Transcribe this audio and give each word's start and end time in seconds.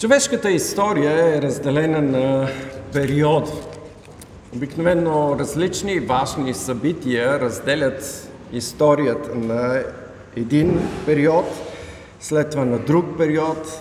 Човешката 0.00 0.50
история 0.50 1.36
е 1.36 1.42
разделена 1.42 2.02
на 2.02 2.48
периоди. 2.92 3.50
Обикновено 4.54 5.36
различни 5.38 6.00
важни 6.00 6.54
събития 6.54 7.40
разделят 7.40 8.28
историята 8.52 9.34
на 9.34 9.82
един 10.36 10.80
период, 11.06 11.44
след 12.20 12.50
това 12.50 12.64
на 12.64 12.78
друг 12.78 13.04
период. 13.18 13.80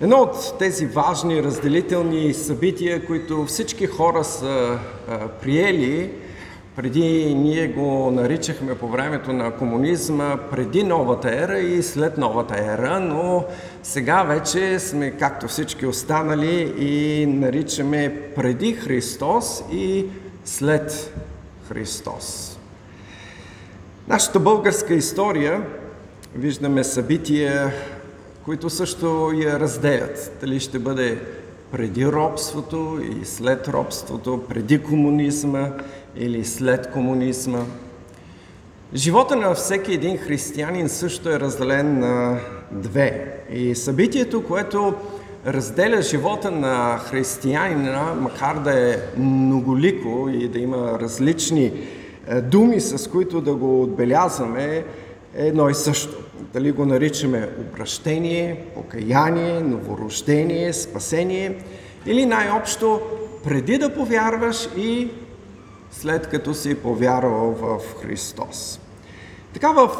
Едно 0.00 0.16
от 0.16 0.58
тези 0.58 0.86
важни 0.86 1.42
разделителни 1.42 2.34
събития, 2.34 3.06
които 3.06 3.44
всички 3.44 3.86
хора 3.86 4.24
са 4.24 4.78
приели, 5.42 6.10
преди 6.76 7.34
ние 7.34 7.68
го 7.68 8.10
наричахме 8.10 8.74
по 8.74 8.88
времето 8.88 9.32
на 9.32 9.50
комунизма 9.50 10.36
преди 10.50 10.82
новата 10.82 11.42
ера 11.42 11.58
и 11.58 11.82
след 11.82 12.18
новата 12.18 12.54
ера, 12.58 13.00
но 13.00 13.44
сега 13.82 14.22
вече 14.22 14.78
сме, 14.78 15.10
както 15.10 15.48
всички 15.48 15.86
останали, 15.86 16.74
и 16.78 17.26
наричаме 17.26 18.20
преди 18.36 18.72
Христос 18.72 19.64
и 19.72 20.06
след 20.44 21.14
Христос. 21.68 22.58
Нашата 24.08 24.40
българска 24.40 24.94
история 24.94 25.62
виждаме 26.34 26.84
събития, 26.84 27.72
които 28.44 28.70
също 28.70 29.32
я 29.34 29.60
разделят. 29.60 30.36
Дали 30.40 30.60
ще 30.60 30.78
бъде 30.78 31.20
преди 31.74 32.06
робството 32.06 32.98
и 33.02 33.24
след 33.24 33.68
робството, 33.68 34.42
преди 34.48 34.82
комунизма 34.82 35.68
или 36.16 36.44
след 36.44 36.90
комунизма. 36.90 37.58
Живота 38.94 39.36
на 39.36 39.54
всеки 39.54 39.92
един 39.92 40.16
християнин 40.16 40.88
също 40.88 41.30
е 41.30 41.40
разделен 41.40 41.98
на 41.98 42.40
две. 42.72 43.38
И 43.50 43.74
събитието, 43.74 44.44
което 44.44 44.94
разделя 45.46 46.02
живота 46.02 46.50
на 46.50 46.98
християнина, 46.98 48.14
макар 48.20 48.58
да 48.58 48.90
е 48.90 48.98
многолико 49.16 50.28
и 50.32 50.48
да 50.48 50.58
има 50.58 50.98
различни 51.00 51.72
е, 52.28 52.40
думи, 52.40 52.80
с 52.80 53.10
които 53.10 53.40
да 53.40 53.54
го 53.54 53.82
отбелязваме, 53.82 54.84
е 55.34 55.46
едно 55.46 55.68
и 55.68 55.74
също. 55.74 56.23
Дали 56.52 56.72
го 56.72 56.86
наричаме 56.86 57.48
обращение, 57.60 58.64
покаяние, 58.74 59.60
новорождение, 59.60 60.72
спасение 60.72 61.58
или 62.06 62.26
най-общо 62.26 63.00
преди 63.44 63.78
да 63.78 63.94
повярваш 63.94 64.68
и 64.76 65.08
след 65.90 66.26
като 66.26 66.54
си 66.54 66.74
повярвал 66.74 67.50
в 67.50 67.80
Христос. 68.02 68.80
Така 69.52 69.72
в 69.72 69.90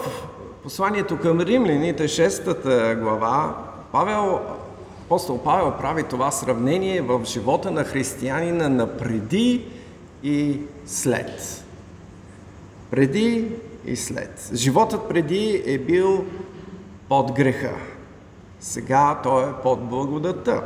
посланието 0.62 1.18
към 1.18 1.40
римляните, 1.40 2.08
6 2.08 3.00
глава, 3.00 3.56
Павел, 3.92 4.40
апостол 5.06 5.42
Павел 5.44 5.72
прави 5.78 6.02
това 6.02 6.30
сравнение 6.30 7.00
в 7.00 7.20
живота 7.24 7.70
на 7.70 7.84
християнина 7.84 8.68
на 8.68 8.96
преди 8.96 9.66
и 10.22 10.60
след. 10.86 11.64
Преди 12.90 13.48
и 13.86 13.96
след. 13.96 14.50
Животът 14.54 15.08
преди 15.08 15.62
е 15.66 15.78
бил 15.78 16.24
под 17.08 17.32
греха. 17.32 17.72
Сега 18.60 19.20
той 19.22 19.42
е 19.42 19.52
под 19.62 19.88
благодата. 19.88 20.62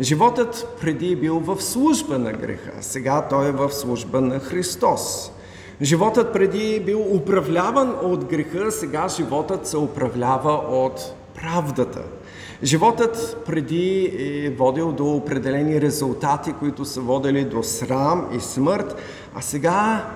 Животът 0.00 0.76
преди 0.80 1.12
е 1.12 1.16
бил 1.16 1.38
в 1.38 1.62
служба 1.62 2.18
на 2.18 2.32
греха, 2.32 2.72
сега 2.80 3.26
той 3.30 3.48
е 3.48 3.52
в 3.52 3.70
служба 3.72 4.20
на 4.20 4.38
Христос. 4.38 5.32
Животът 5.82 6.32
преди 6.32 6.74
е 6.74 6.80
бил 6.80 7.00
управляван 7.00 7.94
от 8.02 8.24
греха, 8.24 8.72
сега 8.72 9.08
животът 9.08 9.66
се 9.66 9.76
управлява 9.76 10.52
от 10.52 11.14
правдата. 11.34 12.02
Животът 12.62 13.36
преди 13.46 14.12
е 14.18 14.50
водил 14.50 14.92
до 14.92 15.12
определени 15.12 15.80
резултати, 15.80 16.52
които 16.52 16.84
са 16.84 17.00
водили 17.00 17.44
до 17.44 17.62
срам 17.62 18.28
и 18.36 18.40
смърт, 18.40 18.96
а 19.34 19.40
сега 19.40 20.06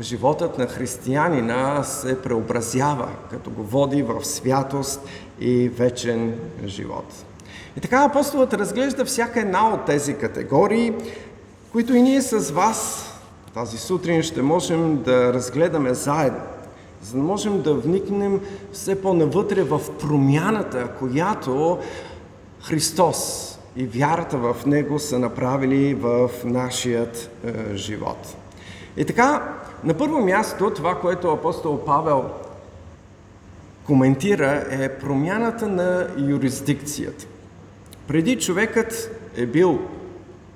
животът 0.00 0.58
на 0.58 0.66
християнина 0.66 1.82
се 1.82 2.22
преобразява, 2.22 3.08
като 3.30 3.50
го 3.50 3.62
води 3.62 4.02
в 4.02 4.24
святост 4.24 5.00
и 5.40 5.68
вечен 5.68 6.34
живот. 6.66 7.24
И 7.76 7.80
така 7.80 8.04
апостолът 8.04 8.54
разглежда 8.54 9.04
всяка 9.04 9.40
една 9.40 9.74
от 9.74 9.84
тези 9.84 10.14
категории, 10.14 10.92
които 11.72 11.94
и 11.94 12.02
ние 12.02 12.22
с 12.22 12.50
вас 12.50 13.06
тази 13.54 13.78
сутрин 13.78 14.22
ще 14.22 14.42
можем 14.42 15.02
да 15.02 15.32
разгледаме 15.32 15.94
заедно, 15.94 16.40
за 17.02 17.16
да 17.16 17.22
можем 17.22 17.62
да 17.62 17.74
вникнем 17.74 18.40
все 18.72 19.02
по-навътре 19.02 19.62
в 19.62 19.80
промяната, 20.00 20.88
която 20.98 21.78
Христос 22.62 23.46
и 23.76 23.86
вярата 23.86 24.36
в 24.36 24.56
Него 24.66 24.98
са 24.98 25.18
направили 25.18 25.94
в 25.94 26.30
нашият 26.44 27.30
е, 27.44 27.76
живот. 27.76 28.36
И 28.96 29.04
така, 29.04 29.54
на 29.84 29.94
първо 29.94 30.18
място, 30.18 30.72
това, 30.76 31.00
което 31.00 31.28
апостол 31.28 31.84
Павел 31.84 32.24
коментира 33.86 34.64
е 34.70 34.98
промяната 34.98 35.68
на 35.68 36.08
юрисдикцията. 36.18 37.26
Преди 38.08 38.38
човекът 38.38 39.10
е 39.36 39.46
бил 39.46 39.78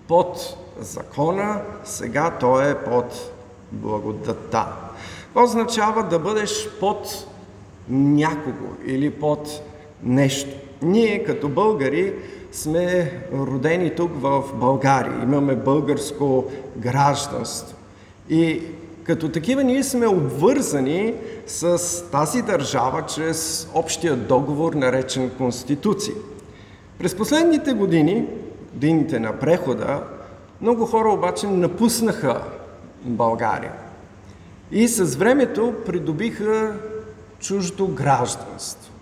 под 0.09 0.57
закона, 0.81 1.61
сега 1.85 2.31
той 2.41 2.71
е 2.71 2.75
под 2.75 3.33
благодата. 3.73 4.67
Това 5.29 5.43
означава 5.45 6.03
да 6.03 6.19
бъдеш 6.19 6.69
под 6.81 7.27
някого 7.89 8.67
или 8.87 9.11
под 9.11 9.49
нещо. 10.03 10.51
Ние 10.83 11.25
като 11.25 11.49
българи 11.49 12.15
сме 12.53 13.13
родени 13.33 13.95
тук 13.95 14.11
в 14.15 14.45
България. 14.55 15.23
Имаме 15.23 15.57
българско 15.57 16.45
гражданство. 16.77 17.77
И 18.29 18.63
като 19.05 19.29
такива 19.29 19.65
ние 19.65 19.85
сме 19.85 20.07
обвързани 20.07 21.15
с 21.47 21.79
тази 22.11 22.43
държава 22.43 23.03
чрез 23.07 23.69
общия 23.75 24.17
договор, 24.17 24.75
наречен 24.75 25.31
Конституция. 25.31 26.15
През 26.99 27.17
последните 27.17 27.73
години, 27.73 28.27
годините 28.75 29.21
на 29.21 29.39
прехода, 29.39 30.03
много 30.61 30.87
хора 30.87 31.09
обаче 31.09 31.47
напуснаха 31.47 32.43
България 33.05 33.73
и 34.73 34.89
с 34.89 35.17
времето 35.17 35.75
придобиха 35.87 36.77
чуждо 37.39 37.87
гражданство. 37.87 38.93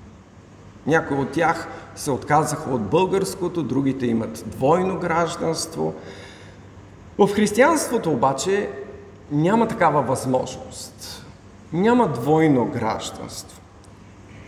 Някои 0.87 1.17
от 1.17 1.31
тях 1.31 1.69
се 1.97 2.11
отказаха 2.11 2.71
от 2.71 2.83
българското, 2.83 3.63
другите 3.63 4.07
имат 4.07 4.45
двойно 4.47 4.99
гражданство. 4.99 5.95
В 7.19 7.29
християнството 7.29 8.13
обаче 8.13 8.69
няма 9.33 9.69
такава 9.69 10.03
възможност. 10.03 11.27
Няма 11.73 12.09
двойно 12.09 12.65
гражданство. 12.65 13.61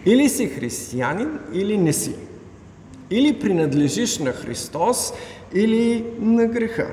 Или 0.07 0.29
си 0.29 0.49
християнин, 0.49 1.39
или 1.53 1.79
не 1.79 1.93
си. 1.93 2.17
Или 3.11 3.41
принадлежиш 3.41 4.19
на 4.19 4.33
Христос, 4.33 5.13
или 5.55 6.07
на 6.19 6.47
греха. 6.47 6.87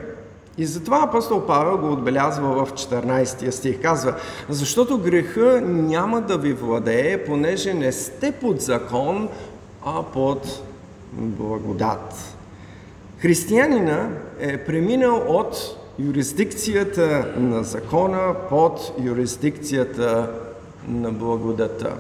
И 0.57 0.65
затова 0.65 1.03
апостол 1.03 1.45
Павел 1.45 1.77
го 1.77 1.93
отбелязва 1.93 2.65
в 2.65 2.71
14 2.71 3.49
стих. 3.49 3.81
Казва, 3.81 4.15
защото 4.49 4.97
греха 4.97 5.61
няма 5.65 6.21
да 6.21 6.37
ви 6.37 6.53
владее, 6.53 7.25
понеже 7.25 7.73
не 7.73 7.91
сте 7.91 8.31
под 8.31 8.61
закон, 8.61 9.29
а 9.85 10.03
под 10.03 10.63
благодат. 11.13 12.35
Християнина 13.17 14.09
е 14.39 14.57
преминал 14.57 15.23
от 15.27 15.80
юрисдикцията 16.05 17.33
на 17.37 17.63
закона 17.63 18.35
под 18.49 18.93
юрисдикцията 19.03 20.29
на 20.87 21.11
благодата. 21.11 21.93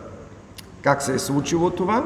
Как 0.81 1.03
се 1.03 1.13
е 1.13 1.19
случило 1.19 1.69
това? 1.69 2.03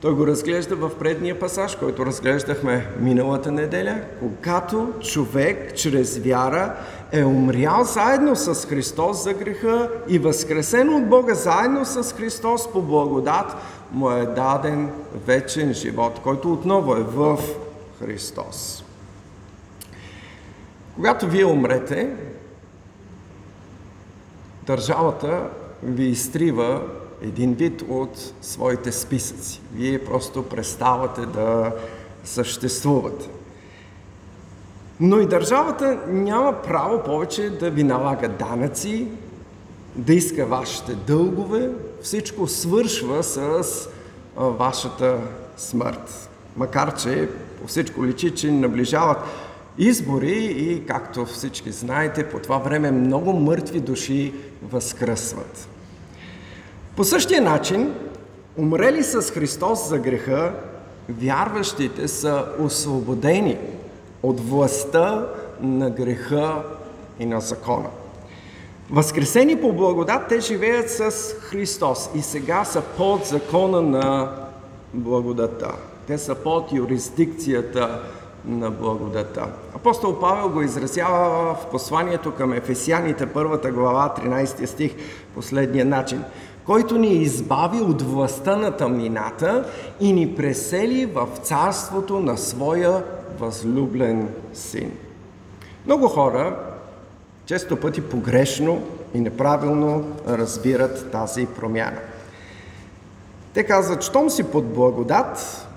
Той 0.00 0.14
го 0.14 0.26
разглежда 0.26 0.76
в 0.76 0.90
предния 0.98 1.40
пасаж, 1.40 1.76
който 1.76 2.06
разглеждахме 2.06 2.86
миналата 3.00 3.52
неделя, 3.52 4.00
когато 4.20 4.92
човек 5.00 5.74
чрез 5.76 6.18
вяра 6.18 6.74
е 7.12 7.24
умрял 7.24 7.84
заедно 7.84 8.36
с 8.36 8.66
Христос 8.66 9.24
за 9.24 9.32
греха 9.32 9.90
и 10.08 10.18
възкресен 10.18 10.94
от 10.94 11.08
Бога 11.08 11.34
заедно 11.34 11.84
с 11.84 12.12
Христос 12.12 12.72
по 12.72 12.82
благодат, 12.82 13.56
му 13.92 14.10
е 14.10 14.26
даден 14.26 14.90
вечен 15.26 15.74
живот, 15.74 16.20
който 16.22 16.52
отново 16.52 16.94
е 16.94 17.02
в 17.02 17.38
Христос. 17.98 18.84
Когато 20.98 21.26
вие 21.26 21.44
умрете, 21.44 22.10
държавата 24.66 25.50
ви 25.82 26.04
изтрива 26.04 26.82
един 27.22 27.54
вид 27.54 27.82
от 27.88 28.32
своите 28.42 28.92
списъци. 28.92 29.60
Вие 29.74 30.04
просто 30.04 30.48
преставате 30.48 31.26
да 31.26 31.72
съществувате. 32.24 33.28
Но 35.00 35.18
и 35.18 35.26
държавата 35.26 35.98
няма 36.06 36.62
право 36.62 37.02
повече 37.02 37.50
да 37.50 37.70
ви 37.70 37.82
налага 37.82 38.28
данъци, 38.28 39.08
да 39.96 40.14
иска 40.14 40.46
вашите 40.46 40.94
дългове. 40.94 41.70
Всичко 42.02 42.46
свършва 42.46 43.22
с 43.22 43.62
вашата 44.36 45.18
смърт. 45.56 46.30
Макар, 46.56 46.96
че 46.96 47.28
по 47.60 47.68
всичко 47.68 48.06
личи, 48.06 48.34
че 48.34 48.50
наближават 48.50 49.18
избори 49.78 50.44
и, 50.58 50.86
както 50.86 51.24
всички 51.24 51.72
знаете, 51.72 52.28
по 52.28 52.38
това 52.38 52.58
време 52.58 52.90
много 52.90 53.32
мъртви 53.32 53.80
души 53.80 54.34
възкръсват. 54.62 55.68
По 56.96 57.04
същия 57.04 57.42
начин, 57.42 57.94
умрели 58.56 59.02
с 59.02 59.30
Христос 59.30 59.88
за 59.88 59.98
греха, 59.98 60.54
вярващите 61.08 62.08
са 62.08 62.44
освободени 62.60 63.58
от 64.22 64.40
властта 64.40 65.26
на 65.60 65.90
греха 65.90 66.62
и 67.18 67.26
на 67.26 67.40
закона. 67.40 67.88
Възкресени 68.90 69.60
по 69.60 69.72
благодат, 69.72 70.28
те 70.28 70.40
живеят 70.40 70.90
с 70.90 71.12
Христос 71.40 72.10
и 72.14 72.22
сега 72.22 72.64
са 72.64 72.82
под 72.96 73.24
закона 73.24 73.82
на 73.82 74.32
благодата. 74.94 75.72
Те 76.06 76.18
са 76.18 76.34
под 76.34 76.72
юрисдикцията 76.72 78.02
на 78.44 78.70
благодата. 78.70 79.46
Апостол 79.74 80.20
Павел 80.20 80.48
го 80.48 80.62
изразява 80.62 81.54
в 81.54 81.66
посланието 81.70 82.34
към 82.34 82.52
Ефесяните, 82.52 83.26
първата 83.26 83.70
глава, 83.70 84.14
13 84.18 84.64
стих, 84.64 84.94
последния 85.34 85.84
начин. 85.84 86.24
Който 86.66 86.98
ни 86.98 87.08
избави 87.08 87.80
от 87.80 88.02
властта 88.02 88.56
на 88.56 88.76
тъмнината 88.76 89.64
и 90.00 90.12
ни 90.12 90.36
пресели 90.36 91.06
в 91.06 91.28
царството 91.42 92.20
на 92.20 92.36
своя 92.36 93.04
възлюблен 93.38 94.28
син. 94.54 94.92
Много 95.86 96.08
хора 96.08 96.56
често 97.46 97.76
пъти 97.76 98.00
погрешно 98.00 98.82
и 99.14 99.20
неправилно 99.20 100.04
разбират 100.28 101.10
тази 101.12 101.46
промяна. 101.46 101.98
Те 103.54 103.64
казват, 103.64 104.02
щом 104.02 104.30
си 104.30 104.44
под 104.44 104.74
благодат, 104.74 105.67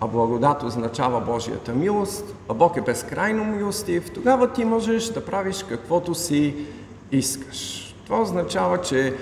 а 0.00 0.06
благодат 0.06 0.62
означава 0.62 1.20
Божията 1.20 1.72
милост, 1.72 2.34
а 2.48 2.54
Бог 2.54 2.76
е 2.76 2.80
безкрайно 2.80 3.44
милостив, 3.44 4.10
тогава 4.10 4.52
ти 4.52 4.64
можеш 4.64 5.04
да 5.04 5.24
правиш 5.24 5.64
каквото 5.68 6.14
си 6.14 6.54
искаш. 7.12 7.94
Това 8.04 8.22
означава, 8.22 8.80
че 8.80 9.14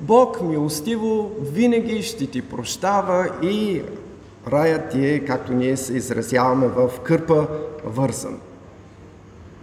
Бог 0.00 0.42
милостиво 0.42 1.30
винаги 1.40 2.02
ще 2.02 2.26
ти 2.26 2.42
прощава 2.42 3.28
и 3.42 3.82
раят 4.46 4.90
ти 4.90 5.06
е, 5.06 5.24
както 5.24 5.52
ние 5.52 5.76
се 5.76 5.96
изразяваме 5.96 6.68
в 6.68 6.90
кърпа, 7.02 7.46
вързан. 7.84 8.38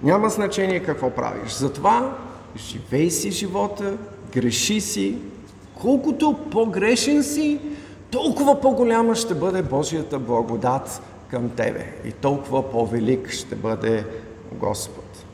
Няма 0.04 0.30
значение 0.30 0.80
какво 0.80 1.10
правиш. 1.10 1.52
Затова 1.52 2.18
живей 2.58 3.12
си 3.12 3.32
живота, 3.32 3.98
греши 4.34 4.82
си. 4.82 5.18
Колкото 5.82 6.36
по-грешен 6.52 7.24
си, 7.24 7.60
толкова 8.14 8.62
по-голяма 8.62 9.16
ще 9.16 9.34
бъде 9.34 9.62
Божията 9.62 10.20
благодат 10.20 11.02
към 11.32 11.50
тебе 11.50 11.94
и 12.06 12.12
толкова 12.12 12.72
по-велик 12.72 13.30
ще 13.32 13.56
бъде 13.56 14.06
Господ. 14.52 15.26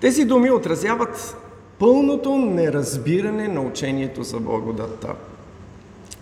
Тези 0.00 0.24
думи 0.24 0.50
отразяват 0.50 1.36
пълното 1.78 2.36
неразбиране 2.38 3.48
на 3.48 3.60
учението 3.60 4.22
за 4.22 4.38
благодатта. 4.40 5.08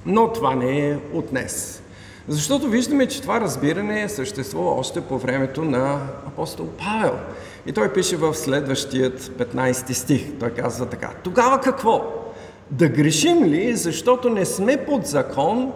Но 0.06 0.32
това 0.32 0.54
не 0.54 0.88
е 0.88 0.98
от 1.12 1.30
днес. 1.30 1.82
Защото 2.28 2.68
виждаме, 2.68 3.06
че 3.06 3.22
това 3.22 3.40
разбиране 3.40 4.08
съществува 4.08 4.70
още 4.70 5.00
по 5.00 5.18
времето 5.18 5.64
на 5.64 6.00
апостол 6.26 6.66
Павел. 6.78 7.18
И 7.66 7.72
той 7.72 7.92
пише 7.92 8.16
в 8.16 8.34
следващият 8.34 9.20
15 9.20 9.92
стих. 9.92 10.38
Той 10.40 10.50
казва 10.50 10.86
така. 10.86 11.10
Тогава 11.24 11.60
какво? 11.60 12.29
Да 12.70 12.88
грешим 12.88 13.44
ли, 13.44 13.76
защото 13.76 14.30
не 14.30 14.44
сме 14.44 14.84
под 14.86 15.06
закон, 15.06 15.72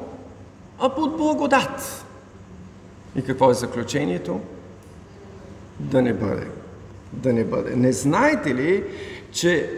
а 0.79 0.89
под 0.89 1.17
благодат? 1.17 2.05
И 3.17 3.23
какво 3.23 3.51
е 3.51 3.55
заключението? 3.55 4.41
Да 5.81 6.03
не 6.03 6.13
бъде. 6.13 6.47
Да 7.13 7.33
не 7.33 7.45
бъде. 7.45 7.77
Не 7.77 7.93
знаете 7.93 8.55
ли, 8.55 8.85
че 9.33 9.71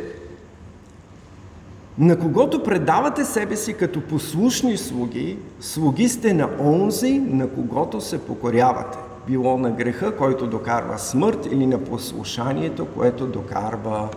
на 1.98 2.18
когото 2.18 2.62
предавате 2.62 3.24
себе 3.24 3.56
си 3.56 3.74
като 3.74 4.00
послушни 4.00 4.76
слуги, 4.76 5.38
слуги 5.60 6.08
сте 6.08 6.32
на 6.32 6.48
онзи, 6.60 7.18
на 7.18 7.48
когото 7.48 8.00
се 8.00 8.26
покорявате. 8.26 8.98
Било 9.26 9.58
на 9.58 9.70
греха, 9.70 10.16
който 10.16 10.46
докарва 10.46 10.98
смърт, 10.98 11.46
или 11.52 11.66
на 11.66 11.84
послушанието, 11.84 12.86
което 12.86 13.26
докарва 13.26 14.08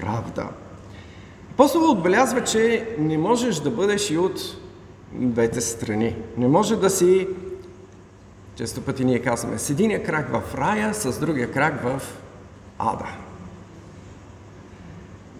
правда. 0.00 0.48
Апостол 1.54 1.90
отбелязва, 1.90 2.44
че 2.44 2.88
не 2.98 3.18
можеш 3.18 3.56
да 3.56 3.70
бъдеш 3.70 4.10
и 4.10 4.18
от 4.18 4.40
двете 5.12 5.60
страни. 5.60 6.16
Не 6.36 6.48
може 6.48 6.76
да 6.76 6.90
си, 6.90 7.28
често 8.56 8.80
пъти 8.80 9.04
ние 9.04 9.18
казваме, 9.18 9.58
с 9.58 9.70
единия 9.70 10.04
крак 10.04 10.28
в 10.32 10.54
рая, 10.54 10.94
с 10.94 11.20
другия 11.20 11.52
крак 11.52 11.82
в 11.82 12.02
ада. 12.78 13.06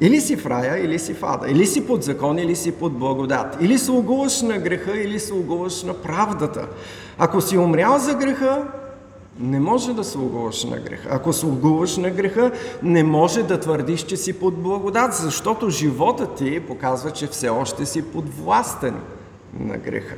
Или 0.01 0.21
си 0.21 0.37
в 0.37 0.47
рая, 0.47 0.85
или 0.85 0.99
си 0.99 1.15
в 1.15 1.23
ада. 1.23 1.51
Или 1.51 1.67
си 1.67 1.87
под 1.87 2.03
закон, 2.03 2.39
или 2.39 2.57
си 2.57 2.73
под 2.73 2.99
благодат. 2.99 3.57
Или 3.61 3.79
слугуваш 3.79 4.43
на 4.43 4.59
греха, 4.59 4.97
или 4.97 5.21
слугуваш 5.21 5.83
на 5.83 5.95
правдата. 5.95 6.69
Ако 7.19 7.41
си 7.41 7.59
умрял 7.59 7.99
за 7.99 8.15
греха, 8.15 8.69
не 9.41 9.61
може 9.61 9.95
да 9.95 10.05
слугуваш 10.05 10.65
на 10.65 10.77
греха. 10.77 11.09
Ако 11.13 11.33
слугуваш 11.33 11.97
на 11.97 12.11
греха, 12.11 12.51
не 12.83 13.03
може 13.03 13.43
да 13.43 13.61
твърдиш, 13.61 14.03
че 14.03 14.17
си 14.17 14.33
под 14.33 14.55
благодат, 14.55 15.15
защото 15.15 15.71
живота 15.71 16.35
ти 16.35 16.61
показва, 16.61 17.11
че 17.11 17.27
все 17.27 17.49
още 17.49 17.87
си 17.87 18.03
подвластен 18.03 18.95
на 19.61 19.77
греха. 19.77 20.17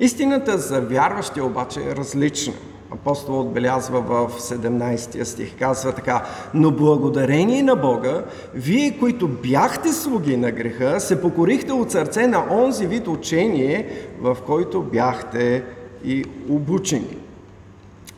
Истината 0.00 0.58
за 0.58 0.80
вярващия 0.80 1.44
обаче 1.44 1.80
е 1.80 1.96
различна. 1.96 2.52
Апостол 2.90 3.40
отбелязва 3.40 4.00
в 4.00 4.40
17 4.40 5.22
стих, 5.22 5.58
казва 5.58 5.92
така, 5.92 6.24
но 6.54 6.70
благодарение 6.70 7.62
на 7.62 7.76
Бога, 7.76 8.24
вие, 8.54 8.98
които 8.98 9.28
бяхте 9.28 9.92
слуги 9.92 10.36
на 10.36 10.50
греха, 10.50 11.00
се 11.00 11.20
покорихте 11.20 11.72
от 11.72 11.90
сърце 11.90 12.26
на 12.26 12.44
онзи 12.50 12.86
вид 12.86 13.08
учение, 13.08 14.06
в 14.20 14.36
който 14.46 14.82
бяхте 14.82 15.64
и 16.04 16.24
обучени. 16.48 17.21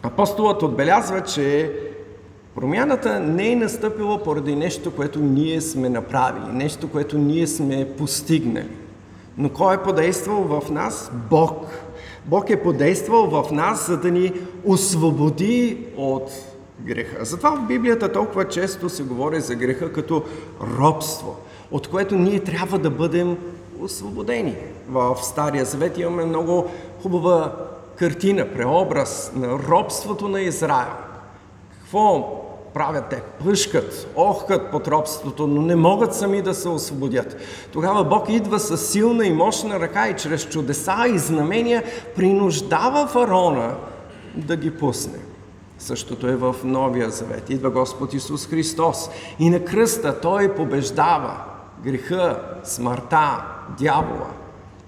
Апостолът 0.04 0.62
отбелязва, 0.62 1.20
че 1.20 1.72
промяната 2.54 3.20
не 3.20 3.52
е 3.52 3.56
настъпила 3.56 4.22
поради 4.22 4.56
нещо, 4.56 4.90
което 4.90 5.18
ние 5.18 5.60
сме 5.60 5.88
направили, 5.88 6.52
нещо, 6.52 6.90
което 6.90 7.18
ние 7.18 7.46
сме 7.46 7.88
постигнали. 7.98 8.76
Но 9.38 9.48
кой 9.48 9.74
е 9.74 9.82
подействал 9.82 10.42
в 10.42 10.70
нас? 10.70 11.10
Бог. 11.30 11.66
Бог 12.24 12.50
е 12.50 12.62
подействал 12.62 13.26
в 13.26 13.50
нас, 13.52 13.86
за 13.86 13.96
да 13.96 14.10
ни 14.10 14.32
освободи 14.64 15.78
от 15.96 16.30
греха. 16.80 17.24
Затова 17.24 17.50
в 17.50 17.66
Библията 17.66 18.12
толкова 18.12 18.48
често 18.48 18.88
се 18.88 19.02
говори 19.02 19.40
за 19.40 19.54
греха 19.54 19.92
като 19.92 20.22
робство, 20.78 21.36
от 21.70 21.88
което 21.88 22.14
ние 22.14 22.40
трябва 22.40 22.78
да 22.78 22.90
бъдем 22.90 23.36
освободени. 23.80 24.56
В 24.88 25.16
Стария 25.22 25.64
Завет 25.64 25.98
имаме 25.98 26.24
много 26.24 26.70
хубава 27.02 27.52
картина, 27.96 28.52
преобраз 28.52 29.32
на 29.34 29.48
робството 29.48 30.28
на 30.28 30.40
Израел. 30.40 30.94
Какво 31.80 32.40
правят 32.74 33.04
те? 33.10 33.22
Пъшкат, 33.44 34.08
охкат 34.16 34.70
под 34.70 34.88
робството, 34.88 35.46
но 35.46 35.62
не 35.62 35.76
могат 35.76 36.14
сами 36.14 36.42
да 36.42 36.54
се 36.54 36.68
освободят. 36.68 37.36
Тогава 37.72 38.04
Бог 38.04 38.28
идва 38.28 38.60
с 38.60 38.78
силна 38.78 39.26
и 39.26 39.32
мощна 39.32 39.80
ръка 39.80 40.08
и 40.08 40.16
чрез 40.16 40.44
чудеса 40.44 41.04
и 41.14 41.18
знамения 41.18 41.84
принуждава 42.16 43.06
фараона 43.06 43.74
да 44.34 44.56
ги 44.56 44.76
пусне. 44.78 45.18
Същото 45.78 46.28
е 46.28 46.36
в 46.36 46.56
Новия 46.64 47.10
Завет. 47.10 47.50
Идва 47.50 47.70
Господ 47.70 48.14
Исус 48.14 48.46
Христос 48.46 49.10
и 49.38 49.50
на 49.50 49.64
кръста 49.64 50.20
Той 50.20 50.54
побеждава 50.54 51.36
греха, 51.84 52.42
смъртта, 52.64 53.44
дявола. 53.78 54.30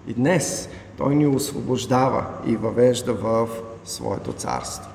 И 0.07 0.15
днес 0.15 0.69
той 0.97 1.15
ни 1.15 1.27
освобождава 1.27 2.27
и 2.47 2.57
въвежда 2.57 3.15
в 3.15 3.49
своето 3.85 4.33
царство. 4.33 4.91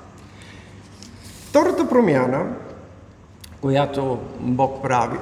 Втората 1.48 1.88
промяна, 1.88 2.46
която 3.60 4.18
Бог 4.40 4.82
прави 4.82 5.18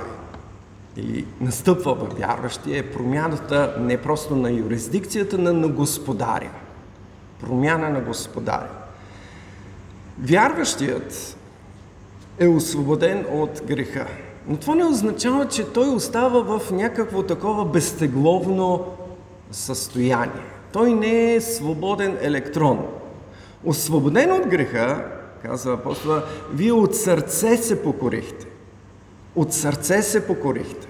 или 0.97 1.27
настъпва 1.41 1.95
във 1.95 2.19
вярващия, 2.19 2.79
е 2.79 2.91
промяната 2.91 3.77
не 3.81 4.03
просто 4.03 4.37
на 4.37 4.51
юрисдикцията, 4.51 5.39
но 5.39 5.53
на 5.53 5.69
господаря. 5.69 6.51
Промяна 7.41 7.91
на 7.91 8.01
господаря. 8.01 8.71
Вярващият 10.19 11.37
е 12.39 12.49
освободен 12.49 13.27
от 13.33 13.63
греха. 13.67 14.07
Но 14.47 14.57
това 14.57 14.75
не 14.75 14.85
означава, 14.85 15.49
че 15.49 15.73
той 15.73 15.89
остава 15.89 16.59
в 16.59 16.71
някакво 16.71 17.23
такова 17.23 17.65
безтегловно 17.65 18.87
състояние. 19.51 20.60
Той 20.73 20.95
не 20.95 21.35
е 21.35 21.41
свободен 21.41 22.19
електрон. 22.21 22.87
Освободен 23.65 24.33
от 24.33 24.47
греха, 24.47 25.05
казва 25.43 25.73
апостола, 25.73 26.25
вие 26.55 26.73
от 26.73 26.97
сърце 26.97 27.57
се 27.57 27.83
покорихте. 27.83 28.47
От 29.37 29.53
сърце 29.53 30.03
се 30.03 30.27
покорихте. 30.27 30.87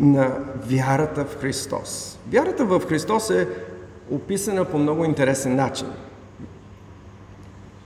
на 0.00 0.38
вярата 0.66 1.24
в 1.24 1.40
Христос. 1.40 2.18
Вярата 2.32 2.64
в 2.64 2.80
Христос 2.88 3.30
е 3.30 3.48
описана 4.10 4.64
по 4.64 4.78
много 4.78 5.04
интересен 5.04 5.56
начин. 5.56 5.86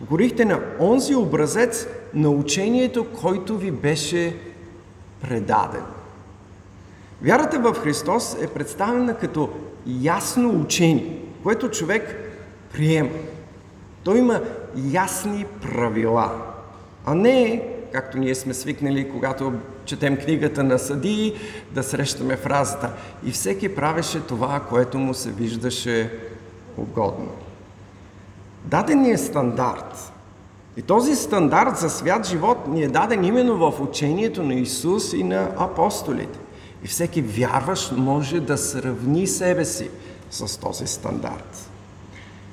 Горихте 0.00 0.44
на 0.44 0.60
онзи 0.80 1.14
образец 1.14 1.86
на 2.14 2.30
учението, 2.30 3.06
който 3.20 3.56
ви 3.56 3.70
беше 3.70 4.36
предаден. 5.20 5.82
Вярата 7.22 7.58
в 7.58 7.74
Христос 7.74 8.36
е 8.40 8.46
представена 8.46 9.14
като 9.14 9.50
ясно 9.86 10.60
учение, 10.60 11.18
което 11.42 11.70
човек 11.70 12.16
приема. 12.72 13.10
Той 14.04 14.18
има 14.18 14.40
ясни 14.90 15.46
правила, 15.62 16.42
а 17.04 17.14
не, 17.14 17.68
както 17.92 18.18
ние 18.18 18.34
сме 18.34 18.54
свикнали, 18.54 19.10
когато 19.10 19.52
четем 19.84 20.16
книгата 20.16 20.62
на 20.62 20.78
съдии, 20.78 21.34
да 21.70 21.82
срещаме 21.82 22.36
фразата 22.36 22.90
и 23.24 23.30
всеки 23.30 23.74
правеше 23.74 24.20
това, 24.20 24.60
което 24.68 24.98
му 24.98 25.14
се 25.14 25.30
виждаше 25.30 26.12
угодно. 26.76 27.28
Даден 28.64 29.04
е 29.04 29.18
стандарт. 29.18 30.12
И 30.76 30.82
този 30.82 31.16
стандарт 31.16 31.76
за 31.76 31.90
свят 31.90 32.26
живот 32.26 32.68
ни 32.68 32.82
е 32.82 32.88
даден 32.88 33.24
именно 33.24 33.56
в 33.56 33.80
учението 33.80 34.42
на 34.42 34.54
Исус 34.54 35.12
и 35.12 35.24
на 35.24 35.48
апостолите. 35.58 36.38
И 36.84 36.88
всеки 36.88 37.22
вярващ 37.22 37.92
може 37.92 38.40
да 38.40 38.58
сравни 38.58 39.26
себе 39.26 39.64
си 39.64 39.90
с 40.30 40.60
този 40.60 40.86
стандарт. 40.86 41.70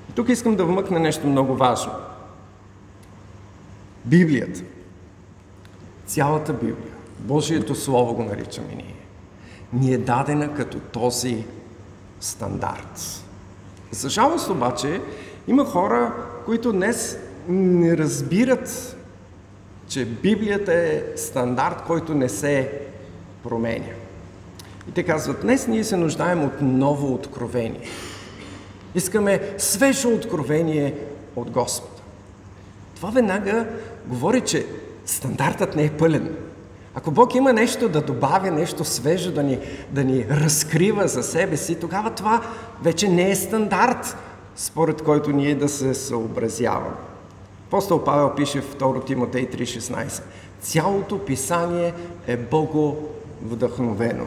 И 0.10 0.12
тук 0.14 0.30
искам 0.30 0.56
да 0.56 0.66
вмъкна 0.66 1.00
нещо 1.00 1.28
много 1.28 1.56
важно. 1.56 1.92
Библията. 4.06 4.62
Цялата 6.06 6.54
Библия. 6.54 6.94
Божието 7.20 7.76
Слово 7.76 8.14
го 8.14 8.24
наричаме 8.24 8.76
ние. 8.76 8.96
Ни 9.74 9.94
е 9.94 9.98
дадена 9.98 10.54
като 10.54 10.80
този 10.80 11.46
стандарт. 12.20 13.24
За 13.92 14.10
жалост 14.10 14.50
обаче, 14.50 15.02
има 15.48 15.66
хора, 15.66 16.14
които 16.46 16.72
днес 16.72 17.18
не 17.48 17.98
разбират, 17.98 18.98
че 19.88 20.06
Библията 20.06 20.74
е 20.74 21.04
стандарт, 21.16 21.84
който 21.88 22.14
не 22.14 22.30
се 22.30 22.82
променя. 23.44 23.94
И 24.89 24.91
те 24.91 25.03
казват, 25.03 25.41
днес 25.41 25.67
ние 25.67 25.84
се 25.84 25.98
нуждаем 25.98 26.43
от 26.43 26.62
ново 26.62 27.13
откровение. 27.13 27.81
Искаме 28.96 29.41
свежо 29.58 30.10
откровение 30.10 30.96
от 31.36 31.50
Господа. 31.50 32.01
Това 32.96 33.10
веднага 33.10 33.67
говори, 34.05 34.41
че 34.41 34.65
стандартът 35.05 35.75
не 35.75 35.84
е 35.84 35.89
пълен. 35.89 36.36
Ако 36.96 37.12
Бог 37.12 37.36
има 37.36 37.53
нещо 37.53 37.89
да 37.89 38.01
добавя, 38.01 38.51
нещо 38.51 38.86
свежо, 38.86 39.31
да 39.31 39.43
ни, 39.43 39.60
да 39.91 40.03
ни 40.03 40.25
разкрива 40.29 41.08
за 41.08 41.24
себе 41.24 41.58
си, 41.58 41.79
тогава 41.79 42.10
това 42.10 42.41
вече 42.84 43.10
не 43.10 43.29
е 43.29 43.36
стандарт, 43.36 44.17
според 44.55 45.01
който 45.01 45.31
ние 45.31 45.55
да 45.55 45.69
се 45.69 45.93
съобразяваме. 45.93 46.96
Апостол 47.67 48.03
Павел 48.03 48.36
пише 48.36 48.62
в 48.62 48.75
2 48.75 49.05
Тимотей 49.05 49.50
3.16 49.50 50.22
Цялото 50.62 51.25
писание 51.25 51.93
е 52.27 52.38
Бого 52.38 52.98
вдъхновено. 53.41 54.25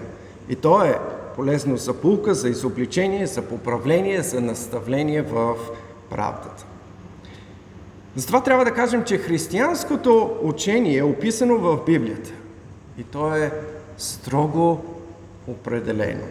И 0.48 0.56
то 0.56 0.84
е 0.84 0.98
полезно 1.36 1.76
за 1.76 1.94
пулка, 1.94 2.34
за 2.34 2.48
изобличение, 2.48 3.26
за 3.26 3.42
поправление, 3.42 4.22
за 4.22 4.40
наставление 4.40 5.22
в 5.22 5.54
правдата. 6.10 6.64
Затова 8.16 8.42
трябва 8.42 8.64
да 8.64 8.74
кажем, 8.74 9.04
че 9.04 9.18
християнското 9.18 10.38
учение 10.42 10.98
е 10.98 11.02
описано 11.02 11.58
в 11.58 11.84
Библията. 11.86 12.30
И 12.98 13.04
то 13.04 13.36
е 13.36 13.52
строго 13.96 14.84
определено. 15.48 16.26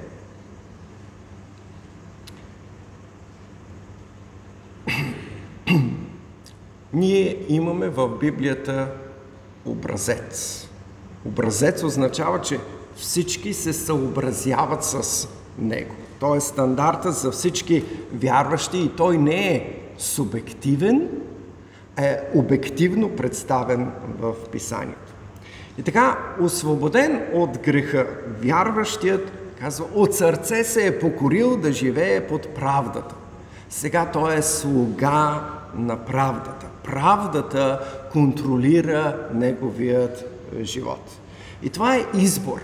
Ние 6.94 7.46
имаме 7.48 7.90
в 7.90 8.10
Библията 8.10 8.88
образец. 9.66 10.68
Образец 11.26 11.84
означава, 11.84 12.42
че 12.42 12.60
всички 12.96 13.54
се 13.54 13.74
съобразяват 13.74 14.84
с 14.84 15.28
него. 15.60 15.96
Той 16.20 16.38
е 16.38 16.42
стандарта 16.42 17.12
за 17.12 17.32
всички 17.32 17.84
вярващи 18.14 18.78
и 18.78 18.90
той 18.90 19.18
не 19.18 19.56
е 19.56 19.80
субективен, 19.98 21.10
е 21.98 22.18
обективно 22.36 23.10
представен 23.10 23.92
в 24.20 24.34
Писанието. 24.52 25.14
И 25.78 25.84
така, 25.84 26.18
освободен 26.42 27.22
от 27.34 27.58
греха, 27.58 28.08
вярващият, 28.42 29.32
казва, 29.60 29.86
от 29.94 30.16
сърце 30.16 30.64
се 30.64 30.88
е 30.88 31.00
покорил 31.00 31.58
да 31.58 31.72
живее 31.72 32.28
под 32.28 32.56
правдата. 32.56 33.16
Сега 33.70 34.06
той 34.06 34.36
е 34.36 34.42
слуга 34.42 35.44
на 35.76 36.06
правдата. 36.06 36.66
Правдата 36.84 37.80
контролира 38.12 39.18
неговият 39.34 40.26
живот. 40.62 41.18
И 41.64 41.70
това 41.70 41.96
е 41.96 42.06
избор. 42.14 42.62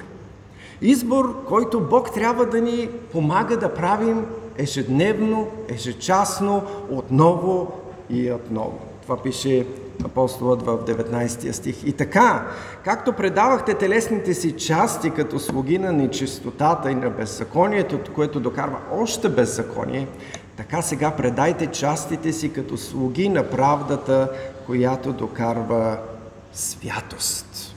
Избор, 0.82 1.46
който 1.46 1.80
Бог 1.80 2.14
трябва 2.14 2.46
да 2.46 2.62
ни 2.62 2.90
помага 3.12 3.58
да 3.58 3.74
правим 3.74 4.26
ежедневно, 4.58 5.48
ежечасно, 5.68 6.64
отново 6.90 7.72
и 8.10 8.32
отново. 8.32 8.80
Това 9.02 9.18
пише 9.22 9.66
апостолът 10.06 10.62
в 10.62 10.78
19 10.78 11.52
стих. 11.52 11.84
И 11.86 11.92
така, 11.92 12.48
както 12.84 13.14
предавахте 13.14 13.74
телесните 13.74 14.34
си 14.34 14.52
части 14.52 15.12
като 15.12 15.40
слуги 15.40 15.78
на 15.78 15.94
нечистотата 15.94 16.92
и 16.92 16.96
на 16.96 17.10
беззаконието, 17.10 18.14
което 18.14 18.40
докарва 18.40 18.78
още 18.92 19.30
беззаконие, 19.30 20.08
така 20.58 20.82
сега 20.82 21.12
предайте 21.12 21.68
частите 21.68 22.34
си 22.34 22.54
като 22.54 22.78
слуги 22.78 23.30
на 23.30 23.50
правдата, 23.50 24.32
която 24.66 25.14
докарва 25.14 25.98
святост. 26.54 27.76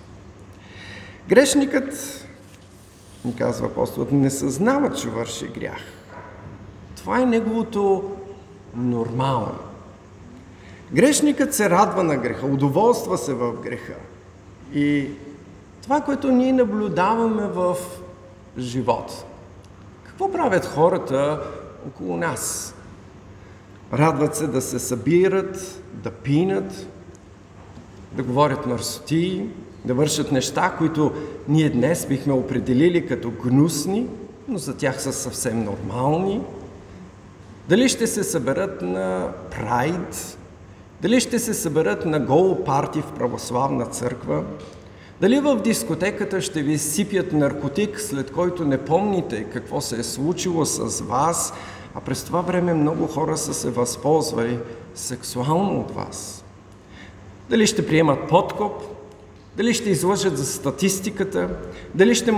Грешникът 1.28 2.19
ни 3.24 3.36
казва 3.36 3.66
апостолът, 3.66 4.12
не 4.12 4.30
съзнава, 4.30 4.92
че 4.92 5.08
върши 5.08 5.48
грях. 5.48 5.80
Това 6.96 7.20
е 7.20 7.26
неговото 7.26 8.10
нормално. 8.74 9.58
Грешникът 10.92 11.54
се 11.54 11.70
радва 11.70 12.04
на 12.04 12.16
греха, 12.16 12.46
удоволства 12.46 13.18
се 13.18 13.34
в 13.34 13.52
греха. 13.52 13.94
И 14.74 15.08
това, 15.82 16.00
което 16.00 16.30
ние 16.30 16.52
наблюдаваме 16.52 17.46
в 17.46 17.76
живота. 18.58 19.24
Какво 20.02 20.32
правят 20.32 20.66
хората 20.66 21.42
около 21.86 22.16
нас? 22.16 22.74
Радват 23.92 24.36
се 24.36 24.46
да 24.46 24.60
се 24.60 24.78
събират, 24.78 25.82
да 25.92 26.10
пинат, 26.10 26.86
да 28.12 28.22
говорят 28.22 28.66
мърсоти, 28.66 29.48
да 29.84 29.94
вършат 29.94 30.32
неща, 30.32 30.74
които 30.78 31.12
ние 31.48 31.70
днес 31.70 32.06
бихме 32.06 32.32
определили 32.32 33.06
като 33.06 33.32
гнусни, 33.44 34.06
но 34.48 34.58
за 34.58 34.76
тях 34.76 35.02
са 35.02 35.12
съвсем 35.12 35.64
нормални. 35.64 36.40
Дали 37.68 37.88
ще 37.88 38.06
се 38.06 38.24
съберат 38.24 38.82
на 38.82 39.28
прайд, 39.50 40.38
дали 41.02 41.20
ще 41.20 41.38
се 41.38 41.54
съберат 41.54 42.06
на 42.06 42.20
голо 42.20 42.64
парти 42.64 43.00
в 43.00 43.12
православна 43.12 43.86
църква, 43.86 44.44
дали 45.20 45.40
в 45.40 45.56
дискотеката 45.56 46.40
ще 46.40 46.62
ви 46.62 46.78
сипят 46.78 47.32
наркотик, 47.32 48.00
след 48.00 48.30
който 48.30 48.64
не 48.64 48.78
помните 48.78 49.44
какво 49.44 49.80
се 49.80 50.00
е 50.00 50.02
случило 50.02 50.64
с 50.64 51.00
вас, 51.00 51.52
а 51.94 52.00
през 52.00 52.24
това 52.24 52.40
време 52.40 52.74
много 52.74 53.06
хора 53.06 53.36
са 53.36 53.54
се 53.54 53.70
възползвали 53.70 54.58
сексуално 54.94 55.80
от 55.80 55.90
вас. 55.90 56.44
Дали 57.50 57.66
ще 57.66 57.86
приемат 57.86 58.28
подкоп, 58.28 58.82
дали 59.56 59.74
ще 59.74 59.90
излъжат 59.90 60.38
за 60.38 60.46
статистиката, 60.46 61.56
дали 61.94 62.14
ще 62.14 62.32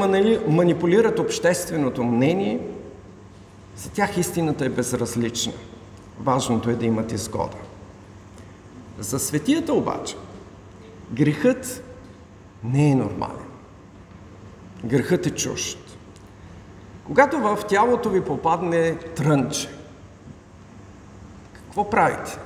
манипулират 0.49 1.19
общественото 1.19 2.05
мнение, 2.05 2.61
за 3.77 3.91
тях 3.91 4.17
истината 4.17 4.65
е 4.65 4.69
безразлична. 4.69 5.53
Важното 6.21 6.71
е 6.71 6.75
да 6.75 6.87
имат 6.87 7.13
изгода. 7.13 7.57
За 8.99 9.19
светията 9.19 9.75
обаче, 9.75 10.17
грехът 11.13 11.85
не 12.65 12.91
е 12.91 12.95
нормален. 12.95 13.47
Грехът 14.85 15.27
е 15.27 15.31
чужд. 15.31 15.79
Когато 17.05 17.39
в 17.39 17.59
тялото 17.69 18.11
ви 18.11 18.21
попадне 18.21 18.95
трънче, 18.97 19.69
какво 21.55 21.91
правите? 21.91 22.39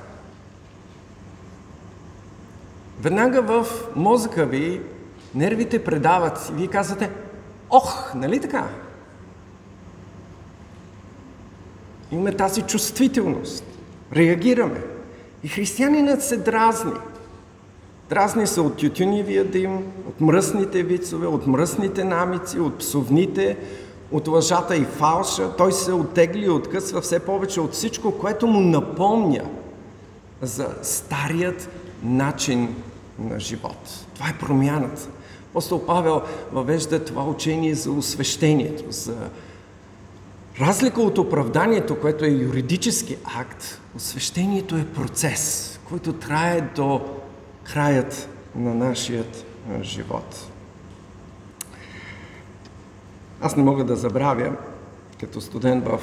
Веднага 3.01 3.41
в 3.41 3.67
мозъка 3.95 4.45
ви 4.45 4.81
нервите 5.35 5.83
предават 5.83 6.49
и 6.49 6.53
вие 6.53 6.67
казвате, 6.67 7.09
ох, 7.69 8.13
нали 8.15 8.39
така? 8.39 8.67
Имаме 12.11 12.31
тази 12.31 12.61
чувствителност. 12.61 13.63
Реагираме. 14.15 14.81
И 15.43 15.47
християнинът 15.47 16.23
се 16.23 16.37
дразни. 16.37 16.91
Дразни 18.09 18.47
се 18.47 18.61
от 18.61 18.77
тютюневия 18.77 19.45
дим, 19.45 19.77
от 20.07 20.21
мръсните 20.21 20.83
вицове, 20.83 21.27
от 21.27 21.47
мръсните 21.47 22.03
намици, 22.03 22.59
от 22.59 22.77
псовните, 22.77 23.57
от 24.11 24.27
лъжата 24.27 24.75
и 24.75 24.85
фалша. 24.85 25.55
Той 25.55 25.71
се 25.71 25.93
отегли 25.93 26.45
и 26.45 26.49
откъсва 26.49 27.01
все 27.01 27.19
повече 27.19 27.61
от 27.61 27.73
всичко, 27.73 28.11
което 28.11 28.47
му 28.47 28.59
напомня 28.59 29.43
за 30.41 30.67
старият 30.81 31.69
начин 32.03 32.75
на 33.19 33.39
живот. 33.39 34.05
Това 34.13 34.29
е 34.29 34.37
промяната. 34.39 35.07
Апостол 35.49 35.85
Павел 35.85 36.21
въвежда 36.51 37.05
това 37.05 37.23
учение 37.23 37.75
за 37.75 37.91
освещението, 37.91 38.91
за 38.91 39.29
разлика 40.59 41.01
от 41.01 41.17
оправданието, 41.17 41.99
което 41.99 42.25
е 42.25 42.29
юридически 42.29 43.17
акт, 43.39 43.81
освещението 43.95 44.75
е 44.75 44.85
процес, 44.85 45.79
който 45.89 46.13
трае 46.13 46.61
до 46.61 47.01
краят 47.63 48.29
на 48.55 48.73
нашият 48.73 49.45
живот. 49.81 50.47
Аз 53.41 53.55
не 53.55 53.63
мога 53.63 53.83
да 53.83 53.95
забравя, 53.95 54.55
като 55.19 55.41
студент 55.41 55.85
в 55.85 55.99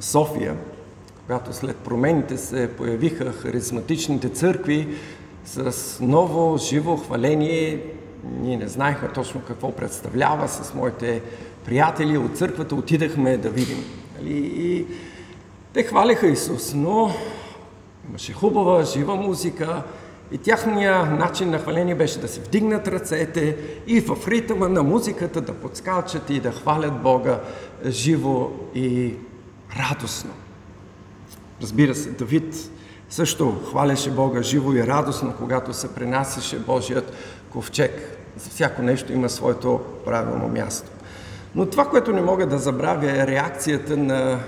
София, 0.00 0.56
когато 1.26 1.52
след 1.52 1.76
промените 1.76 2.38
се 2.38 2.76
появиха 2.76 3.32
харизматичните 3.32 4.28
църкви 4.28 4.96
с 5.46 6.00
ново 6.00 6.58
живо 6.58 6.96
хваление, 6.96 7.82
ние 8.24 8.56
не 8.56 8.68
знаехме 8.68 9.08
точно 9.08 9.40
какво 9.46 9.72
представлява, 9.72 10.48
с 10.48 10.74
моите 10.74 11.22
приятели 11.64 12.18
от 12.18 12.36
църквата 12.38 12.74
отидахме 12.74 13.36
да 13.36 13.50
видим. 13.50 13.84
Нали, 14.18 14.36
и 14.56 14.86
те 15.72 15.82
хвалиха 15.82 16.26
Исус, 16.26 16.74
но 16.74 17.10
имаше 18.08 18.32
хубава, 18.32 18.82
жива 18.82 19.16
музика, 19.16 19.82
и 20.32 20.38
тяхния 20.38 21.06
начин 21.06 21.50
на 21.50 21.58
хваление 21.58 21.94
беше 21.94 22.20
да 22.20 22.28
се 22.28 22.40
вдигнат 22.40 22.88
ръцете 22.88 23.56
и 23.86 24.00
в 24.00 24.28
ритъма 24.28 24.68
на 24.68 24.82
музиката 24.82 25.40
да 25.40 25.54
подскачат 25.54 26.30
и 26.30 26.40
да 26.40 26.52
хвалят 26.52 27.02
Бога 27.02 27.40
живо 27.86 28.50
и 28.74 29.14
радостно. 29.78 30.30
Разбира 31.62 31.94
се, 31.94 32.10
Давид 32.10 32.70
също 33.10 33.62
хваляше 33.70 34.10
Бога 34.10 34.42
живо 34.42 34.72
и 34.72 34.86
радостно, 34.86 35.34
когато 35.38 35.74
се 35.74 35.94
пренасяше 35.94 36.58
Божият 36.58 37.12
ковчег. 37.50 38.18
За 38.36 38.50
всяко 38.50 38.82
нещо 38.82 39.12
има 39.12 39.28
своето 39.28 39.80
правилно 40.04 40.48
място. 40.48 40.90
Но 41.54 41.66
това, 41.66 41.84
което 41.84 42.12
не 42.12 42.20
мога 42.20 42.46
да 42.46 42.58
забравя 42.58 43.10
е 43.10 43.26
реакцията 43.26 43.96
на 43.96 44.38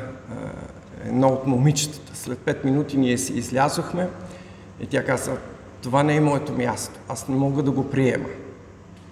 едно 1.06 1.28
от 1.28 1.46
момичетата. 1.46 2.16
След 2.16 2.38
пет 2.38 2.64
минути 2.64 2.96
ние 2.96 3.18
си 3.18 3.32
излязохме 3.32 4.08
и 4.80 4.86
тя 4.86 5.04
каза, 5.04 5.36
това 5.82 6.02
не 6.02 6.16
е 6.16 6.20
моето 6.20 6.52
място. 6.52 7.00
Аз 7.08 7.28
не 7.28 7.36
мога 7.36 7.62
да 7.62 7.70
го 7.70 7.90
приема. 7.90 8.28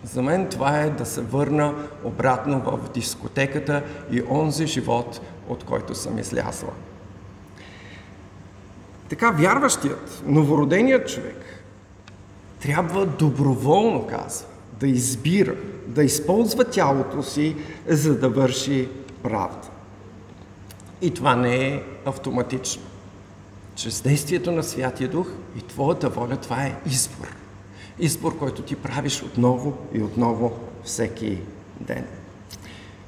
За 0.05 0.23
мен 0.23 0.49
това 0.49 0.81
е 0.81 0.91
да 0.91 1.07
се 1.07 1.21
върна 1.21 1.75
обратно 2.05 2.61
в 2.61 2.93
дискотеката 2.95 3.83
и 4.11 4.23
онзи 4.31 4.67
живот, 4.67 5.21
от 5.49 5.65
който 5.65 5.95
съм 5.95 6.19
излязла. 6.19 6.73
Така 9.09 9.31
вярващият, 9.31 10.23
новороденият 10.27 11.09
човек 11.09 11.63
трябва 12.61 13.07
доброволно, 13.07 14.07
казва, 14.07 14.47
да 14.81 14.89
избира, 14.89 15.55
да 15.87 16.05
използва 16.05 16.65
тялото 16.65 17.23
си, 17.23 17.57
за 17.87 18.19
да 18.19 18.29
върши 18.29 18.89
правда. 19.23 19.69
И 21.03 21.11
това 21.11 21.37
не 21.37 21.67
е 21.67 21.83
автоматично 22.05 22.83
чрез 23.77 24.01
действието 24.03 24.53
на 24.53 24.63
Святия 24.63 25.09
Дух 25.09 25.29
и 25.59 25.63
Твоята 25.63 26.09
воля, 26.09 26.37
това 26.37 26.63
е 26.63 26.76
избор. 26.87 27.28
Избор, 27.99 28.39
който 28.39 28.63
ти 28.63 28.76
правиш 28.76 29.23
отново 29.23 29.76
и 29.93 30.02
отново 30.02 30.52
всеки 30.85 31.39
ден. 31.80 32.04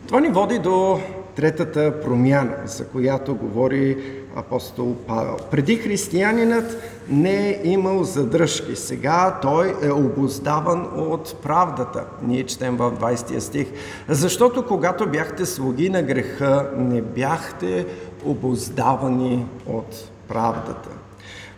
Това 0.06 0.20
ни 0.20 0.28
води 0.28 0.58
до 0.58 1.00
третата 1.36 2.00
промяна, 2.00 2.56
за 2.64 2.88
която 2.88 3.34
говори 3.34 3.96
апостол 4.38 4.96
Павел. 5.06 5.36
Преди 5.50 5.76
християнинът 5.76 6.82
не 7.08 7.48
е 7.48 7.60
имал 7.64 8.04
задръжки, 8.04 8.76
сега 8.76 9.38
той 9.42 9.74
е 9.82 9.90
обоздаван 9.90 10.88
от 10.96 11.42
правдата. 11.42 12.04
Ние 12.22 12.46
четем 12.46 12.76
в 12.76 12.92
20 12.92 13.38
стих. 13.38 13.66
Защото 14.08 14.66
когато 14.66 15.08
бяхте 15.08 15.46
слуги 15.46 15.90
на 15.90 16.02
греха, 16.02 16.70
не 16.76 17.02
бяхте 17.02 17.86
обоздавани 18.24 19.46
от 19.66 20.10
правдата. 20.28 20.88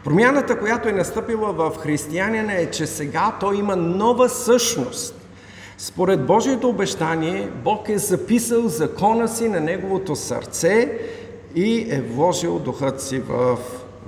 Промяната, 0.04 0.58
която 0.58 0.88
е 0.88 0.92
настъпила 0.92 1.52
в 1.52 1.72
християнина 1.78 2.52
е, 2.52 2.70
че 2.70 2.86
сега 2.86 3.36
той 3.40 3.56
има 3.56 3.76
нова 3.76 4.28
същност. 4.28 5.14
Според 5.78 6.26
Божието 6.26 6.68
обещание, 6.68 7.50
Бог 7.64 7.88
е 7.88 7.98
записал 7.98 8.68
закона 8.68 9.28
си 9.28 9.48
на 9.48 9.60
неговото 9.60 10.16
сърце 10.16 10.98
и 11.54 11.86
е 11.90 12.00
вложил 12.00 12.58
духът 12.58 13.02
си 13.02 13.18
в 13.18 13.58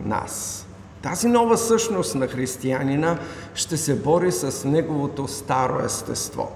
нас. 0.05 0.67
Тази 1.03 1.29
нова 1.29 1.59
същност 1.59 2.15
на 2.15 2.29
християнина 2.29 3.19
ще 3.55 3.77
се 3.77 3.97
бори 3.97 4.33
с 4.33 4.69
неговото 4.69 5.29
старо 5.29 5.85
естество. 5.85 6.53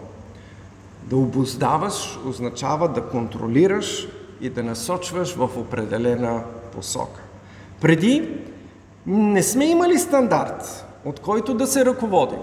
Да 1.03 1.16
обоздаваш 1.16 2.18
означава 2.27 2.88
да 2.88 3.03
контролираш 3.03 4.09
и 4.40 4.51
да 4.51 4.62
насочваш 4.62 5.35
в 5.35 5.51
определена 5.57 6.44
посока. 6.75 7.20
Преди 7.81 8.29
не 9.07 9.42
сме 9.42 9.64
имали 9.64 9.99
стандарт, 9.99 10.87
от 11.05 11.20
който 11.20 11.55
да 11.55 11.66
се 11.66 11.85
ръководим. 11.85 12.42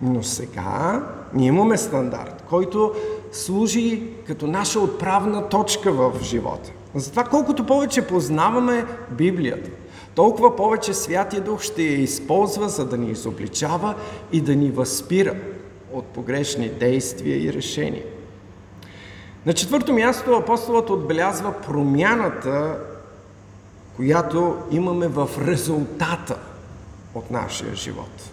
Но 0.00 0.22
сега 0.22 1.06
ние 1.34 1.48
имаме 1.48 1.78
стандарт, 1.78 2.44
който 2.48 2.94
служи 3.32 4.02
като 4.26 4.46
наша 4.46 4.80
отправна 4.80 5.48
точка 5.48 5.92
в 5.92 6.12
живота. 6.22 6.70
Затова 6.94 7.24
колкото 7.24 7.66
повече 7.66 8.06
познаваме 8.06 8.84
Библията, 9.10 9.70
толкова 10.14 10.56
повече 10.56 10.94
Святия 10.94 11.42
Дух 11.42 11.62
ще 11.62 11.82
я 11.82 12.00
използва, 12.00 12.68
за 12.68 12.86
да 12.86 12.96
ни 12.96 13.10
изобличава 13.10 13.94
и 14.32 14.40
да 14.40 14.56
ни 14.56 14.70
възпира 14.70 15.34
от 15.92 16.04
погрешни 16.04 16.68
действия 16.68 17.44
и 17.44 17.52
решения. 17.52 18.04
На 19.46 19.52
четвърто 19.52 19.92
място 19.92 20.32
апостолът 20.32 20.90
отбелязва 20.90 21.52
промяната 21.52 22.78
която 23.98 24.56
имаме 24.70 25.08
в 25.08 25.28
резултата 25.46 26.38
от 27.14 27.30
нашия 27.30 27.74
живот. 27.74 28.30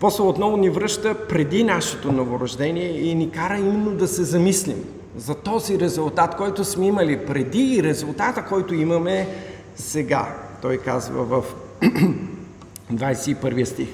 После 0.00 0.22
отново 0.22 0.56
ни 0.56 0.70
връща 0.70 1.28
преди 1.28 1.64
нашето 1.64 2.12
новорождение 2.12 2.90
и 2.90 3.14
ни 3.14 3.30
кара 3.30 3.58
именно 3.58 3.90
да 3.90 4.08
се 4.08 4.24
замислим 4.24 4.84
за 5.16 5.34
този 5.34 5.80
резултат, 5.80 6.36
който 6.36 6.64
сме 6.64 6.86
имали 6.86 7.26
преди 7.26 7.74
и 7.74 7.82
резултата, 7.82 8.44
който 8.44 8.74
имаме 8.74 9.28
сега. 9.76 10.36
Той 10.62 10.78
казва 10.78 11.24
в 11.24 11.44
21 12.92 13.64
стих. 13.64 13.88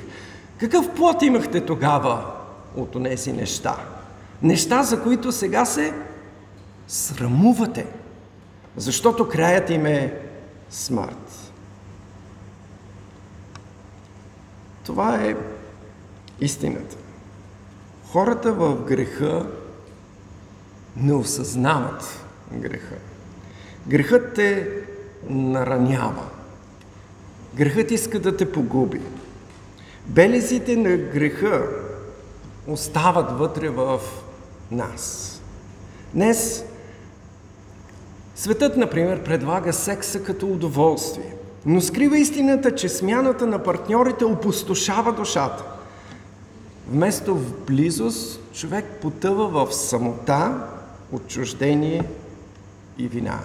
Какъв 0.59 0.95
плод 0.95 1.23
имахте 1.23 1.67
тогава 1.67 2.27
от 2.77 3.03
тези 3.05 3.33
неща? 3.33 3.77
Неща, 4.43 4.83
за 4.83 5.03
които 5.03 5.33
сега 5.33 5.65
се 5.65 5.95
срамувате, 6.89 7.87
защото 8.77 9.29
краят 9.29 9.71
им 9.71 9.87
е 9.87 10.15
смърт. 10.71 11.53
Това 14.85 15.17
е 15.17 15.37
истината. 16.41 16.97
Хората 18.13 18.53
в 18.53 18.85
греха 18.85 19.47
не 20.97 21.13
осъзнават 21.13 22.25
греха. 22.53 22.95
Грехът 23.87 24.35
те 24.35 24.69
наранява. 25.29 26.25
Грехът 27.55 27.91
иска 27.91 28.21
да 28.21 28.37
те 28.37 28.53
погуби. 28.53 29.01
Белезите 30.07 30.77
на 30.77 30.97
греха 30.97 31.67
остават 32.67 33.39
вътре 33.39 33.69
в 33.69 34.01
нас. 34.71 35.37
Днес 36.15 36.65
Светът, 38.41 38.77
например, 38.77 39.23
предлага 39.23 39.73
секса 39.73 40.23
като 40.23 40.47
удоволствие, 40.47 41.35
но 41.67 41.81
скрива 41.81 42.19
истината, 42.19 42.75
че 42.75 42.89
смяната 42.89 43.47
на 43.47 43.63
партньорите 43.63 44.25
опустошава 44.25 45.13
душата. 45.13 45.65
Вместо 46.91 47.35
в 47.35 47.65
близост, 47.67 48.53
човек 48.53 48.85
потъва 49.03 49.49
в 49.49 49.75
самота, 49.75 50.67
отчуждение 51.13 52.05
и 52.99 53.09
вина. 53.09 53.41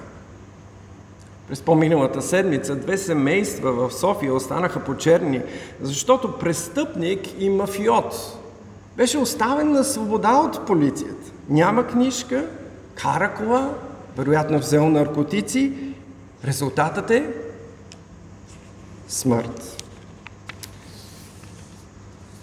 През 1.48 1.62
по-миналата 1.62 2.22
седмица 2.22 2.76
две 2.76 2.98
семейства 2.98 3.72
в 3.72 3.94
София 3.94 4.34
останаха 4.34 4.84
почерни, 4.84 5.42
защото 5.82 6.38
престъпник 6.38 7.42
и 7.42 7.50
мафиот 7.50 8.38
беше 8.98 9.18
оставен 9.18 9.72
на 9.72 9.84
свобода 9.84 10.34
от 10.34 10.66
полицията. 10.66 11.32
Няма 11.50 11.88
книжка, 11.88 12.50
кара 12.96 13.34
кола, 13.34 13.74
вероятно 14.18 14.60
взел 14.60 14.90
наркотици, 14.90 15.74
резултатът 16.46 17.12
е 17.12 17.34
смърт. 19.08 19.84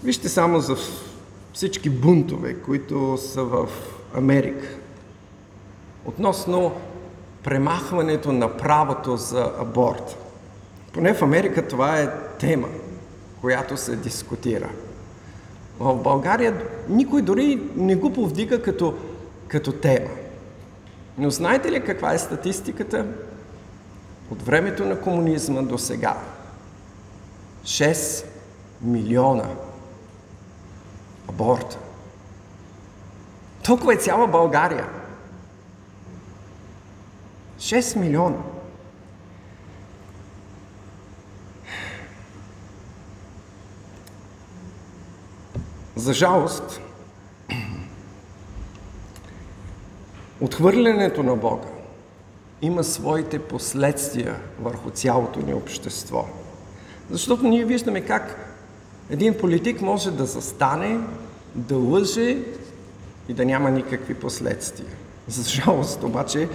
Вижте 0.04 0.28
само 0.28 0.60
за 0.60 0.76
всички 1.52 1.90
бунтове, 1.90 2.54
които 2.54 3.18
са 3.18 3.44
в 3.44 3.68
Америка. 4.14 4.81
Относно 6.04 6.72
премахването 7.42 8.32
на 8.32 8.56
правото 8.56 9.16
за 9.16 9.52
аборт. 9.58 10.16
Поне 10.92 11.14
в 11.14 11.22
Америка 11.22 11.68
това 11.68 12.00
е 12.00 12.10
тема, 12.38 12.68
която 13.40 13.76
се 13.76 13.96
дискутира. 13.96 14.68
В 15.78 15.94
България 15.94 16.62
никой 16.88 17.22
дори 17.22 17.70
не 17.76 17.96
го 17.96 18.12
повдига 18.12 18.62
като, 18.62 18.94
като 19.48 19.72
тема. 19.72 20.10
Но 21.18 21.30
знаете 21.30 21.72
ли 21.72 21.84
каква 21.84 22.14
е 22.14 22.18
статистиката? 22.18 23.06
От 24.30 24.42
времето 24.42 24.84
на 24.84 25.00
комунизма 25.00 25.62
до 25.62 25.78
сега. 25.78 26.16
6 27.64 28.24
милиона 28.82 29.48
аборта. 31.28 31.78
Толкова 33.64 33.94
е 33.94 33.96
цяла 33.96 34.26
България. 34.26 34.86
6 37.62 37.96
милиона. 37.96 38.38
За 45.96 46.12
жалост, 46.12 46.80
отхвърлянето 50.40 51.22
на 51.22 51.36
Бога 51.36 51.68
има 52.62 52.84
своите 52.84 53.38
последствия 53.38 54.36
върху 54.60 54.90
цялото 54.90 55.40
ни 55.40 55.54
общество. 55.54 56.26
Защото 57.10 57.48
ние 57.48 57.64
виждаме 57.64 58.00
как 58.00 58.56
един 59.10 59.38
политик 59.38 59.80
може 59.80 60.10
да 60.10 60.26
застане, 60.26 61.00
да 61.54 61.76
лъже 61.76 62.38
и 63.28 63.34
да 63.34 63.44
няма 63.44 63.70
никакви 63.70 64.14
последствия. 64.14 64.90
За 65.28 65.50
жалост 65.50 66.02
обаче, 66.02 66.48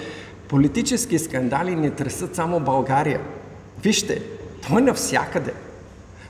политически 0.47 1.19
скандали 1.19 1.75
не 1.75 1.91
тресат 1.91 2.35
само 2.35 2.59
България. 2.59 3.21
Вижте, 3.83 4.21
той 4.67 4.77
е 4.77 4.81
навсякъде. 4.81 5.53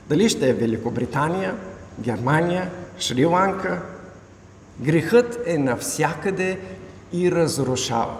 Дали 0.08 0.28
ще 0.28 0.50
е 0.50 0.54
Великобритания, 0.54 1.54
Германия, 2.00 2.70
Шри-Ланка, 2.98 3.80
грехът 4.80 5.38
е 5.46 5.58
навсякъде 5.58 6.58
и 7.12 7.32
разрушава. 7.32 8.16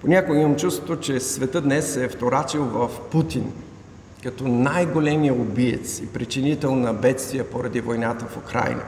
Понякога 0.00 0.38
имам 0.38 0.56
чувството, 0.56 1.00
че 1.00 1.20
света 1.20 1.60
днес 1.60 1.92
се 1.92 2.04
е 2.04 2.08
вторачил 2.08 2.64
в 2.64 2.90
Путин, 3.10 3.52
като 4.22 4.48
най-големия 4.48 5.34
убиец 5.34 5.98
и 5.98 6.06
причинител 6.06 6.74
на 6.74 6.94
бедствия 6.94 7.50
поради 7.50 7.80
войната 7.80 8.26
в 8.26 8.36
Украина. 8.36 8.82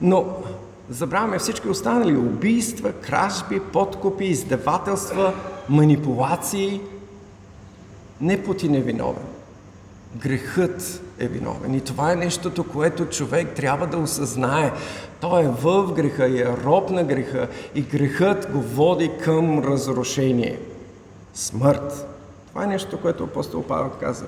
Но 0.00 0.36
забравяме 0.90 1.38
всички 1.38 1.68
останали 1.68 2.16
убийства, 2.16 2.92
кражби, 2.92 3.60
подкупи, 3.72 4.24
издевателства, 4.24 5.34
манипулации. 5.68 6.80
Не 8.20 8.42
е 8.74 8.80
виновен. 8.80 9.24
Грехът 10.16 11.02
е 11.18 11.28
виновен. 11.28 11.74
И 11.74 11.80
това 11.80 12.12
е 12.12 12.16
нещото, 12.16 12.64
което 12.64 13.06
човек 13.06 13.48
трябва 13.54 13.86
да 13.86 13.98
осъзнае. 13.98 14.72
Той 15.20 15.44
е 15.44 15.48
в 15.48 15.92
греха 15.92 16.26
и 16.28 16.40
е 16.40 16.56
роб 16.64 16.90
на 16.90 17.04
греха 17.04 17.48
и 17.74 17.82
грехът 17.82 18.52
го 18.52 18.60
води 18.60 19.10
към 19.24 19.58
разрушение. 19.58 20.58
Смърт. 21.34 22.08
Това 22.48 22.64
е 22.64 22.66
нещо, 22.66 23.00
което 23.00 23.24
апостол 23.24 23.62
Павел 23.62 23.90
каза. 24.00 24.26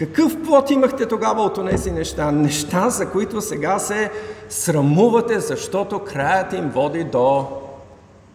Какъв 0.00 0.42
плод 0.42 0.70
имахте 0.70 1.06
тогава 1.06 1.42
от 1.42 1.70
тези 1.70 1.90
неща? 1.90 2.30
Неща, 2.30 2.90
за 2.90 3.10
които 3.10 3.40
сега 3.40 3.78
се 3.78 4.10
срамувате, 4.48 5.40
защото 5.40 5.98
краят 5.98 6.52
им 6.52 6.68
води 6.68 7.04
до 7.04 7.46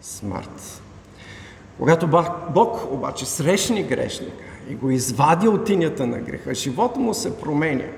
смърт. 0.02 0.82
Когато 1.78 2.08
Бог 2.54 2.92
обаче 2.92 3.26
срещни 3.26 3.84
грешника 3.84 4.44
и 4.70 4.76
го 4.76 4.90
извади 4.90 5.48
от 5.48 5.66
тинята 5.66 6.08
на 6.08 6.20
греха, 6.20 6.56
живота 6.56 7.00
му 7.00 7.14
се 7.14 7.38
променя. 7.38 7.90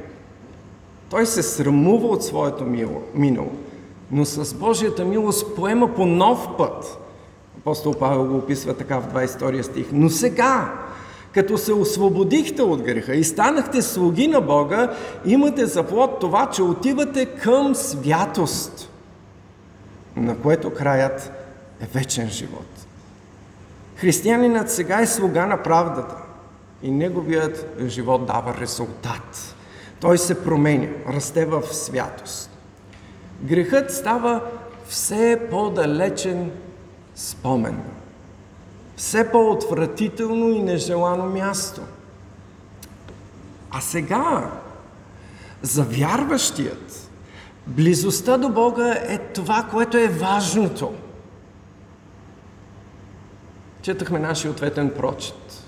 Той 1.10 1.25
се 1.25 1.43
срамува 1.43 2.08
от 2.08 2.23
своето 2.23 2.65
минало, 3.13 3.51
но 4.12 4.25
с 4.25 4.53
Божията 4.53 5.06
милост 5.06 5.56
поема 5.56 5.93
по 5.95 6.06
нов 6.06 6.47
път. 6.58 6.97
Апостол 7.58 7.93
Павел 7.93 8.25
го 8.25 8.38
описва 8.38 8.73
така 8.73 8.99
в 8.99 9.13
22 9.13 9.62
стих. 9.62 9.88
Но 9.91 10.10
сега, 10.10 10.73
като 11.34 11.58
се 11.58 11.74
освободихте 11.74 12.62
от 12.62 12.82
греха 12.82 13.16
и 13.16 13.24
станахте 13.24 13.82
слуги 13.82 14.28
на 14.28 14.42
Бога, 14.42 14.94
имате 15.26 15.66
за 15.66 15.84
плод 15.84 16.20
това, 16.20 16.50
че 16.50 16.63
отивате 16.63 17.26
към 17.26 17.76
святост, 17.76 18.90
на 20.16 20.38
което 20.38 20.74
краят 20.74 21.32
е 21.82 21.86
вечен 21.94 22.30
живот. 22.30 22.88
Християнинът 23.96 24.72
сега 24.72 25.02
е 25.02 25.08
слуга 25.08 25.46
на 25.46 25.63
правдата 25.63 26.16
и 26.84 26.92
неговият 26.92 27.82
живот 27.88 28.26
дава 28.26 28.54
резултат. 28.62 29.56
Той 30.00 30.18
се 30.18 30.44
променя, 30.44 30.88
расте 31.10 31.46
в 31.46 31.63
святост. 31.72 32.52
Грехът 33.42 33.92
става 33.92 34.42
все 34.88 35.40
по-далечен 35.50 36.52
спомен 37.16 37.80
все 38.98 39.32
по-отвратително 39.32 40.50
и 40.50 40.62
нежелано 40.62 41.26
място. 41.26 41.82
А 43.72 43.82
сега, 43.82 44.52
за 45.62 45.84
вярващият, 45.84 47.10
близостта 47.68 48.38
до 48.38 48.50
Бога 48.50 48.94
е 48.94 49.18
това, 49.18 49.68
което 49.72 49.98
е 49.98 50.08
важното. 50.08 50.94
Четахме 53.82 54.20
нашия 54.20 54.52
ответен 54.52 54.94
прочет. 54.98 55.64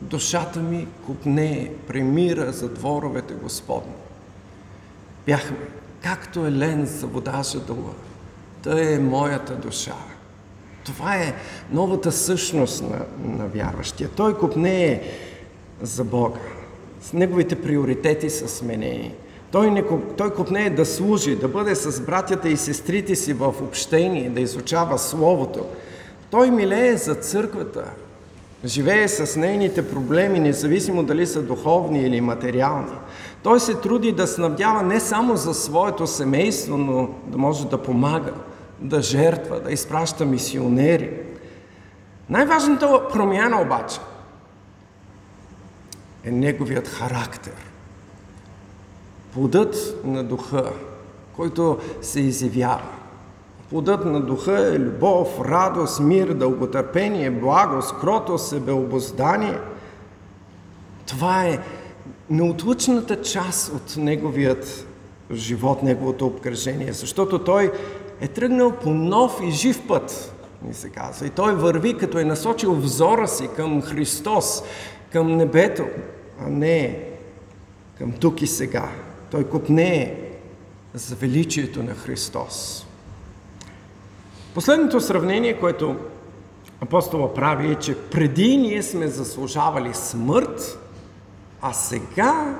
Душата 0.00 0.60
ми 0.60 0.88
купне, 1.06 1.72
премира 1.86 2.52
за 2.52 2.68
дворовете 2.68 3.34
Господни. 3.34 3.94
Бяхме, 5.26 5.68
както 6.02 6.46
е 6.46 6.52
лен 6.52 6.86
за 6.86 7.06
вода 7.06 7.42
жадува, 7.42 7.92
тъй 8.62 8.94
е 8.94 8.98
моята 8.98 9.56
душа. 9.56 9.94
Това 10.96 11.14
е 11.14 11.34
новата 11.72 12.12
същност 12.12 12.82
на, 12.82 12.98
на 13.38 13.46
вярващия. 13.46 14.08
Той 14.16 14.38
купне 14.38 14.84
е 14.84 15.02
за 15.82 16.04
Бога. 16.04 16.40
С 17.00 17.12
неговите 17.12 17.62
приоритети 17.62 18.30
са 18.30 18.48
сменени. 18.48 19.14
Той, 19.50 19.70
не, 19.70 19.84
той 20.16 20.34
купне 20.34 20.66
е 20.66 20.70
да 20.70 20.86
служи, 20.86 21.36
да 21.36 21.48
бъде 21.48 21.74
с 21.74 22.00
братята 22.00 22.48
и 22.48 22.56
сестрите 22.56 23.16
си 23.16 23.32
в 23.32 23.54
общение, 23.62 24.30
да 24.30 24.40
изучава 24.40 24.98
Словото. 24.98 25.66
Той 26.30 26.50
милее 26.50 26.96
за 26.96 27.14
църквата, 27.14 27.84
живее 28.64 29.08
с 29.08 29.36
нейните 29.36 29.88
проблеми, 29.88 30.40
независимо 30.40 31.02
дали 31.02 31.26
са 31.26 31.42
духовни 31.42 32.02
или 32.02 32.20
материални. 32.20 32.92
Той 33.42 33.60
се 33.60 33.74
труди 33.74 34.12
да 34.12 34.26
снабдява 34.26 34.82
не 34.82 35.00
само 35.00 35.36
за 35.36 35.54
своето 35.54 36.06
семейство, 36.06 36.76
но 36.76 37.08
да 37.26 37.38
може 37.38 37.66
да 37.66 37.82
помага 37.82 38.32
да 38.80 39.02
жертва, 39.02 39.60
да 39.60 39.72
изпраща 39.72 40.24
мисионери. 40.24 41.10
Най-важната 42.30 43.08
промяна 43.12 43.60
обаче 43.60 44.00
е 46.24 46.30
неговият 46.30 46.88
характер. 46.88 47.52
Плодът 49.34 50.00
на 50.04 50.24
духа, 50.24 50.72
който 51.36 51.78
се 52.02 52.20
изявява. 52.20 52.88
Плодът 53.70 54.04
на 54.04 54.20
духа 54.20 54.74
е 54.74 54.78
любов, 54.78 55.40
радост, 55.40 56.00
мир, 56.00 56.28
дълготърпение, 56.28 57.30
благост, 57.30 57.98
кротост, 58.00 58.48
себеобоздание. 58.48 59.58
Това 61.06 61.44
е 61.44 61.58
неотлучната 62.30 63.22
част 63.22 63.72
от 63.72 63.96
неговият 63.96 64.86
живот, 65.32 65.82
неговото 65.82 66.26
обкръжение, 66.26 66.92
защото 66.92 67.38
той 67.38 67.72
е 68.20 68.28
тръгнал 68.28 68.72
по 68.72 68.90
нов 68.90 69.40
и 69.44 69.50
жив 69.50 69.86
път, 69.88 70.34
ни 70.62 70.74
се 70.74 70.90
казва. 70.90 71.26
И 71.26 71.30
той 71.30 71.54
върви, 71.54 71.96
като 71.96 72.18
е 72.18 72.24
насочил 72.24 72.74
взора 72.74 73.28
си 73.28 73.48
към 73.56 73.82
Христос, 73.82 74.62
към 75.12 75.36
небето, 75.36 75.84
а 76.40 76.48
не 76.48 77.04
към 77.98 78.12
тук 78.12 78.42
и 78.42 78.46
сега. 78.46 78.88
Той 79.30 79.44
купне 79.44 80.20
за 80.94 81.14
величието 81.14 81.82
на 81.82 81.94
Христос. 81.94 82.86
Последното 84.54 85.00
сравнение, 85.00 85.60
което 85.60 85.96
апостола 86.80 87.34
прави 87.34 87.72
е, 87.72 87.74
че 87.74 87.98
преди 88.10 88.56
ние 88.56 88.82
сме 88.82 89.08
заслужавали 89.08 89.94
смърт, 89.94 90.78
а 91.60 91.72
сега 91.72 92.56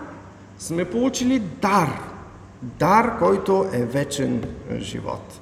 сме 0.59 0.85
получили 0.85 1.39
дар. 1.39 2.01
Дар, 2.63 3.19
който 3.19 3.67
е 3.73 3.85
вечен 3.85 4.45
живот. 4.79 5.41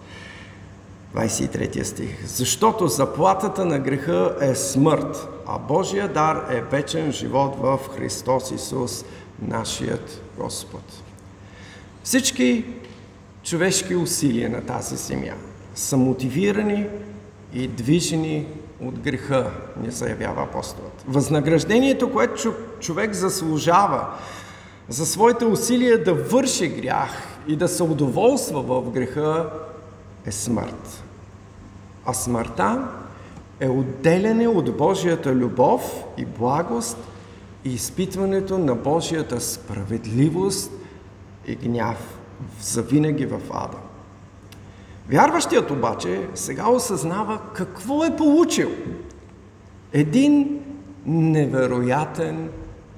23 1.14 1.82
стих. 1.82 2.26
Защото 2.26 2.88
заплатата 2.88 3.64
на 3.64 3.78
греха 3.78 4.36
е 4.40 4.54
смърт, 4.54 5.28
а 5.46 5.58
Божия 5.58 6.08
дар 6.08 6.46
е 6.50 6.60
вечен 6.60 7.12
живот 7.12 7.56
в 7.60 7.78
Христос 7.96 8.50
Исус, 8.50 9.04
нашият 9.42 10.22
Господ. 10.38 11.02
Всички 12.02 12.64
човешки 13.42 13.96
усилия 13.96 14.50
на 14.50 14.60
тази 14.60 14.96
земя 14.96 15.34
са 15.74 15.96
мотивирани 15.96 16.86
и 17.52 17.68
движени 17.68 18.46
от 18.80 18.98
греха, 18.98 19.50
ни 19.82 19.90
заявява 19.90 20.42
апостолът. 20.42 21.04
Възнаграждението, 21.08 22.12
което 22.12 22.54
човек 22.80 23.12
заслужава 23.12 24.06
за 24.88 25.06
своите 25.06 25.44
усилия 25.44 26.04
да 26.04 26.14
върши 26.14 26.68
грях 26.68 27.10
и 27.48 27.56
да 27.56 27.68
се 27.68 27.82
удоволства 27.82 28.62
в 28.62 28.90
греха, 28.90 29.50
е 30.26 30.32
смърт. 30.32 31.04
А 32.06 32.12
смъртта 32.12 32.88
е 33.60 33.68
отделяне 33.68 34.48
от 34.48 34.76
Божията 34.76 35.34
любов 35.34 36.04
и 36.16 36.26
благост 36.26 36.98
и 37.64 37.74
изпитването 37.74 38.58
на 38.58 38.74
Божията 38.74 39.40
справедливост 39.40 40.72
и 41.46 41.54
гняв 41.54 42.18
завинаги 42.60 43.26
в 43.26 43.40
ада. 43.50 43.78
Вярващият 45.10 45.70
обаче 45.70 46.28
сега 46.34 46.68
осъзнава 46.68 47.40
какво 47.54 48.04
е 48.04 48.16
получил. 48.16 48.70
Един 49.92 50.60
невероятен 51.06 52.50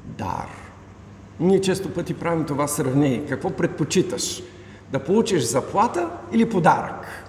дар. 0.04 0.48
Ние 1.40 1.60
често 1.60 1.94
пъти 1.94 2.14
правим 2.14 2.44
това 2.44 2.68
сравнение. 2.68 3.26
Какво 3.28 3.50
предпочиташ? 3.50 4.42
Да 4.92 5.04
получиш 5.04 5.42
заплата 5.42 6.10
или 6.32 6.50
подарък? 6.50 7.28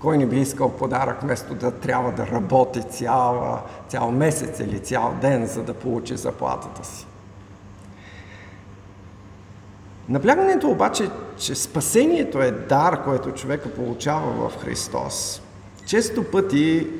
Кой 0.00 0.18
не 0.18 0.26
би 0.26 0.40
искал 0.40 0.76
подарък, 0.76 1.22
вместо 1.22 1.54
да 1.54 1.70
трябва 1.70 2.12
да 2.12 2.26
работи 2.26 2.82
цял, 2.82 3.58
цял 3.88 4.10
месец 4.10 4.60
или 4.60 4.78
цял 4.78 5.14
ден, 5.20 5.46
за 5.46 5.62
да 5.62 5.74
получи 5.74 6.16
заплатата 6.16 6.84
си? 6.86 7.06
Наблягането 10.08 10.68
обаче, 10.68 11.10
че 11.36 11.54
спасението 11.54 12.42
е 12.42 12.50
дар, 12.50 13.04
който 13.04 13.32
човека 13.32 13.74
получава 13.74 14.48
в 14.48 14.58
Христос, 14.58 15.42
често 15.86 16.30
пъти 16.30 16.90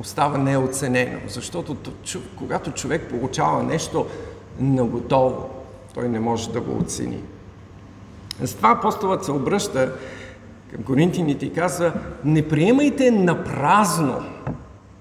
остава 0.00 0.38
неоценено, 0.38 1.20
защото 1.28 1.76
когато 2.38 2.72
човек 2.72 3.10
получава 3.10 3.62
нещо 3.62 4.06
наготово, 4.60 5.50
той 5.94 6.08
не 6.08 6.20
може 6.20 6.50
да 6.50 6.60
го 6.60 6.78
оцени. 6.78 7.22
Затова 8.40 8.70
апостолът 8.70 9.24
се 9.24 9.32
обръща 9.32 9.92
към 10.70 10.82
коринтините 10.82 11.46
и 11.46 11.52
казва, 11.52 11.92
не 12.24 12.48
приемайте 12.48 13.10
на 13.10 13.44
празно 13.44 14.22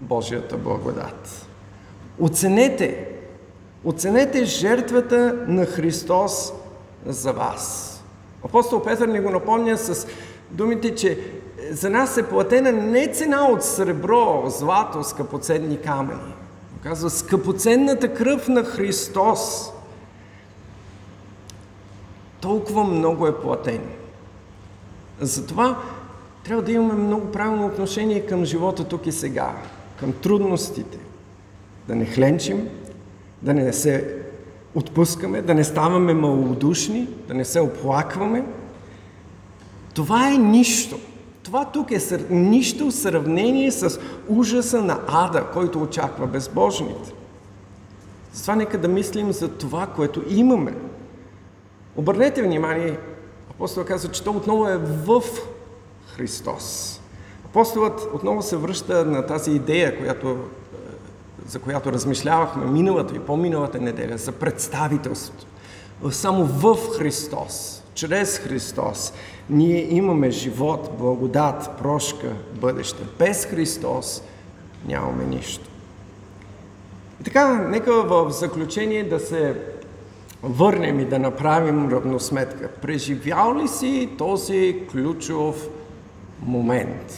Божията 0.01 0.57
благодат. 0.57 1.47
Оценете, 2.19 3.09
оценете 3.83 4.45
жертвата 4.45 5.45
на 5.47 5.65
Христос 5.65 6.53
за 7.05 7.33
вас. 7.33 7.91
Апостол 8.45 8.83
Петър 8.83 9.07
ни 9.07 9.19
го 9.19 9.29
напомня 9.29 9.77
с 9.77 10.07
думите, 10.51 10.95
че 10.95 11.19
за 11.71 11.89
нас 11.89 12.17
е 12.17 12.23
платена 12.23 12.71
не 12.71 13.07
цена 13.07 13.47
от 13.47 13.63
сребро, 13.63 14.43
злато, 14.47 15.03
скъпоценни 15.03 15.81
камъни. 15.81 16.33
Казва, 16.85 17.09
скъпоценната 17.09 18.13
кръв 18.13 18.47
на 18.47 18.63
Христос. 18.63 19.71
Толкова 22.41 22.83
много 22.83 23.27
е 23.27 23.41
платен. 23.41 23.81
Затова 25.19 25.79
трябва 26.43 26.63
да 26.63 26.71
имаме 26.71 26.93
много 26.93 27.31
правилно 27.31 27.65
отношение 27.65 28.25
към 28.25 28.45
живота 28.45 28.83
тук 28.83 29.07
и 29.07 29.11
сега, 29.11 29.55
към 29.99 30.13
трудностите. 30.13 30.97
Да 31.87 31.95
не 31.95 32.05
хленчим, 32.05 32.69
да 33.41 33.53
не 33.53 33.73
се 33.73 34.17
отпускаме, 34.75 35.41
да 35.41 35.53
не 35.53 35.63
ставаме 35.63 36.13
малодушни, 36.13 37.07
да 37.27 37.33
не 37.33 37.45
се 37.45 37.59
оплакваме. 37.59 38.45
Това 39.93 40.33
е 40.33 40.37
нищо. 40.37 40.99
Това 41.45 41.65
тук 41.65 41.91
е 41.91 41.99
нищо 42.29 42.85
в 42.85 42.95
сравнение 42.95 43.71
с 43.71 43.99
ужаса 44.27 44.81
на 44.81 44.99
ада, 45.07 45.47
който 45.53 45.81
очаква 45.81 46.27
безбожните. 46.27 47.13
Затова 48.33 48.55
нека 48.55 48.77
да 48.77 48.87
мислим 48.87 49.31
за 49.31 49.47
това, 49.47 49.87
което 49.87 50.23
имаме. 50.27 50.73
Обърнете 51.95 52.43
внимание, 52.43 52.99
апостолът 53.49 53.87
казва, 53.87 54.11
че 54.11 54.23
то 54.23 54.31
отново 54.31 54.67
е 54.67 54.77
в 54.77 55.21
Христос. 56.07 56.99
Апостолът 57.45 58.09
отново 58.13 58.41
се 58.41 58.57
връща 58.57 59.05
на 59.05 59.25
тази 59.25 59.51
идея, 59.51 59.97
която, 59.97 60.29
е, 60.29 60.35
за 61.47 61.59
която 61.59 61.91
размишлявахме 61.91 62.65
миналата 62.65 63.15
и 63.15 63.19
по-миналата 63.19 63.79
неделя, 63.79 64.17
за 64.17 64.31
представителството. 64.31 65.45
Само 66.11 66.45
в 66.45 66.77
Христос, 66.97 67.83
чрез 67.95 68.37
Христос, 68.37 69.13
ние 69.49 69.95
имаме 69.95 70.31
живот, 70.31 70.89
благодат, 70.97 71.69
прошка, 71.77 72.33
бъдеще. 72.53 73.03
Без 73.19 73.45
Христос 73.45 74.21
нямаме 74.87 75.25
нищо. 75.25 75.69
И 77.21 77.23
така, 77.23 77.53
нека 77.53 77.91
в 77.91 78.31
заключение 78.31 79.09
да 79.09 79.19
се 79.19 79.61
върнем 80.43 80.99
и 80.99 81.05
да 81.05 81.19
направим 81.19 81.89
равносметка. 81.89 82.69
Преживял 82.81 83.55
ли 83.55 83.67
си 83.67 84.09
този 84.17 84.83
ключов 84.91 85.67
момент? 86.41 87.13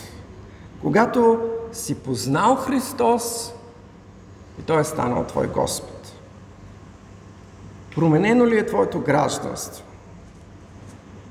Когато 0.82 1.40
си 1.72 1.96
познал 1.96 2.56
Христос 2.56 3.54
и 4.60 4.62
Той 4.62 4.82
е 4.82 4.84
станал 4.84 5.24
Твой 5.24 5.48
Господ. 5.48 6.14
Променено 7.96 8.48
ли 8.48 8.58
е 8.58 8.66
Твоето 8.66 9.00
гражданство? 9.00 9.87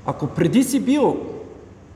Ако 0.09 0.27
преди 0.27 0.63
си 0.63 0.79
бил 0.79 1.17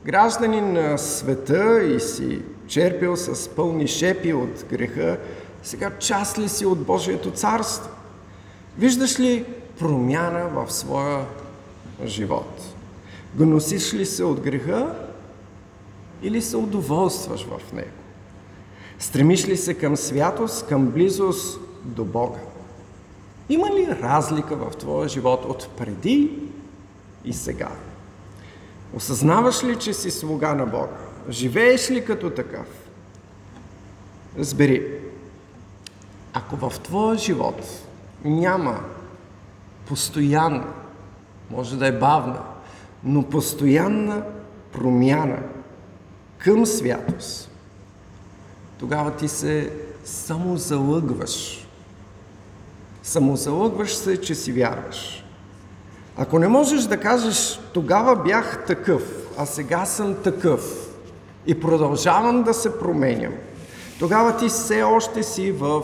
гражданин 0.04 0.72
на 0.72 0.98
света 0.98 1.82
и 1.82 2.00
си 2.00 2.42
черпил 2.66 3.16
с 3.16 3.48
пълни 3.48 3.88
шепи 3.88 4.32
от 4.32 4.64
греха, 4.70 5.18
сега 5.62 5.90
част 5.98 6.38
ли 6.38 6.48
си 6.48 6.66
от 6.66 6.78
Божието 6.78 7.30
царство? 7.30 7.90
Виждаш 8.78 9.20
ли 9.20 9.44
промяна 9.78 10.48
в 10.48 10.72
своя 10.72 11.24
живот? 12.04 12.74
Гносиш 13.34 13.94
ли 13.94 14.06
се 14.06 14.24
от 14.24 14.40
греха 14.40 14.94
или 16.22 16.42
се 16.42 16.56
удоволстваш 16.56 17.46
в 17.46 17.72
него? 17.72 17.88
Стремиш 18.98 19.48
ли 19.48 19.56
се 19.56 19.74
към 19.74 19.96
святост, 19.96 20.66
към 20.66 20.86
близост 20.86 21.60
до 21.84 22.04
Бога? 22.04 22.40
Има 23.48 23.70
ли 23.70 23.96
разлика 24.02 24.56
в 24.56 24.76
твоя 24.76 25.08
живот 25.08 25.44
от 25.44 25.68
преди 25.78 26.38
и 27.24 27.32
сега? 27.32 27.68
Осъзнаваш 28.94 29.64
ли, 29.64 29.78
че 29.78 29.92
си 29.92 30.10
слуга 30.10 30.54
на 30.54 30.66
Бога? 30.66 30.96
Живееш 31.28 31.90
ли 31.90 32.04
като 32.04 32.30
такъв? 32.30 32.66
Разбери, 34.38 34.98
ако 36.32 36.56
в 36.56 36.80
твоя 36.80 37.18
живот 37.18 37.86
няма 38.24 38.80
постоянна, 39.86 40.66
може 41.50 41.78
да 41.78 41.86
е 41.86 41.98
бавна, 41.98 42.40
но 43.04 43.22
постоянна 43.22 44.22
промяна 44.72 45.38
към 46.38 46.66
святост, 46.66 47.50
тогава 48.78 49.16
ти 49.16 49.28
се 49.28 49.72
самозалъгваш. 50.04 51.66
Самозалъгваш 53.02 53.94
се, 53.94 54.20
че 54.20 54.34
си 54.34 54.52
вярваш. 54.52 55.21
Ако 56.16 56.38
не 56.38 56.48
можеш 56.48 56.82
да 56.84 57.00
кажеш, 57.00 57.60
тогава 57.72 58.16
бях 58.16 58.66
такъв, 58.66 59.02
а 59.38 59.46
сега 59.46 59.84
съм 59.84 60.14
такъв 60.14 60.88
и 61.46 61.60
продължавам 61.60 62.42
да 62.42 62.54
се 62.54 62.78
променям, 62.78 63.32
тогава 63.98 64.36
ти 64.36 64.48
все 64.48 64.82
още 64.82 65.22
си 65.22 65.52
в 65.52 65.82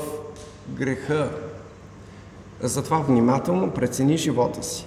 греха. 0.68 1.30
Затова 2.60 2.98
внимателно 2.98 3.70
прецени 3.70 4.16
живота 4.16 4.62
си. 4.62 4.86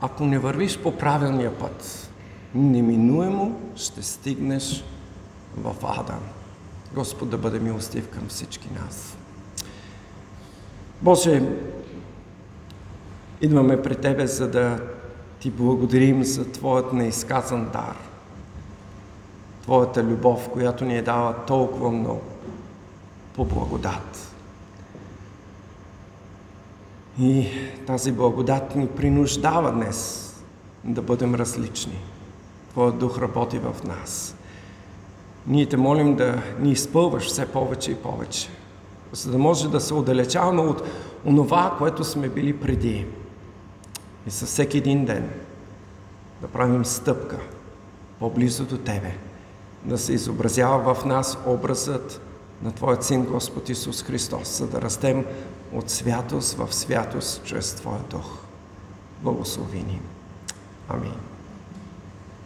Ако 0.00 0.24
не 0.24 0.38
вървиш 0.38 0.78
по 0.78 0.96
правилния 0.96 1.58
път, 1.58 2.08
неминуемо 2.54 3.60
ще 3.76 4.02
стигнеш 4.02 4.84
в 5.56 5.74
ада. 5.82 6.14
Господ 6.94 7.30
да 7.30 7.38
бъде 7.38 7.58
милостив 7.60 8.08
към 8.08 8.28
всички 8.28 8.68
нас. 8.84 9.16
Боже, 11.02 11.42
Идваме 13.42 13.82
при 13.82 13.94
Тебе, 13.96 14.26
за 14.26 14.48
да 14.50 14.80
Ти 15.40 15.50
благодарим 15.50 16.24
за 16.24 16.52
Твоят 16.52 16.92
неизказан 16.92 17.68
дар. 17.72 17.96
Твоята 19.62 20.04
любов, 20.04 20.48
която 20.48 20.84
ни 20.84 20.98
е 20.98 21.02
дала 21.02 21.34
толкова 21.46 21.90
много 21.90 22.22
по 23.34 23.44
благодат. 23.44 24.34
И 27.20 27.46
тази 27.86 28.12
благодат 28.12 28.76
ни 28.76 28.86
принуждава 28.86 29.72
днес 29.72 30.28
да 30.84 31.02
бъдем 31.02 31.34
различни. 31.34 31.98
Твоят 32.70 32.98
дух 32.98 33.18
работи 33.18 33.58
в 33.58 33.84
нас. 33.84 34.36
Ние 35.46 35.66
те 35.66 35.76
молим 35.76 36.16
да 36.16 36.42
ни 36.60 36.72
изпълваш 36.72 37.26
все 37.26 37.46
повече 37.46 37.90
и 37.90 37.94
повече. 37.94 38.48
за 39.12 39.30
да 39.30 39.38
може 39.38 39.68
да 39.68 39.80
се 39.80 39.94
отдалечаваме 39.94 40.60
от 40.60 40.82
онова, 41.26 41.74
което 41.78 42.04
сме 42.04 42.28
били 42.28 42.60
преди. 42.60 43.06
И 44.26 44.30
със 44.30 44.48
всеки 44.48 44.78
един 44.78 45.04
ден 45.04 45.30
да 46.40 46.48
правим 46.48 46.84
стъпка 46.84 47.38
по-близо 48.18 48.64
до 48.64 48.78
Тебе, 48.78 49.14
да 49.84 49.98
се 49.98 50.12
изобразява 50.12 50.94
в 50.94 51.04
нас 51.04 51.38
образът 51.46 52.20
на 52.62 52.72
Твоят 52.72 53.04
Син 53.04 53.24
Господ 53.24 53.68
Исус 53.68 54.02
Христос, 54.02 54.58
за 54.58 54.66
да 54.66 54.82
растем 54.82 55.24
от 55.72 55.90
святост 55.90 56.54
в 56.58 56.74
святост 56.74 57.44
чрез 57.44 57.74
Твоя 57.74 58.02
Дух. 58.10 58.38
Благослови 59.22 59.78
ни. 59.78 60.00
Амин. 60.88 61.31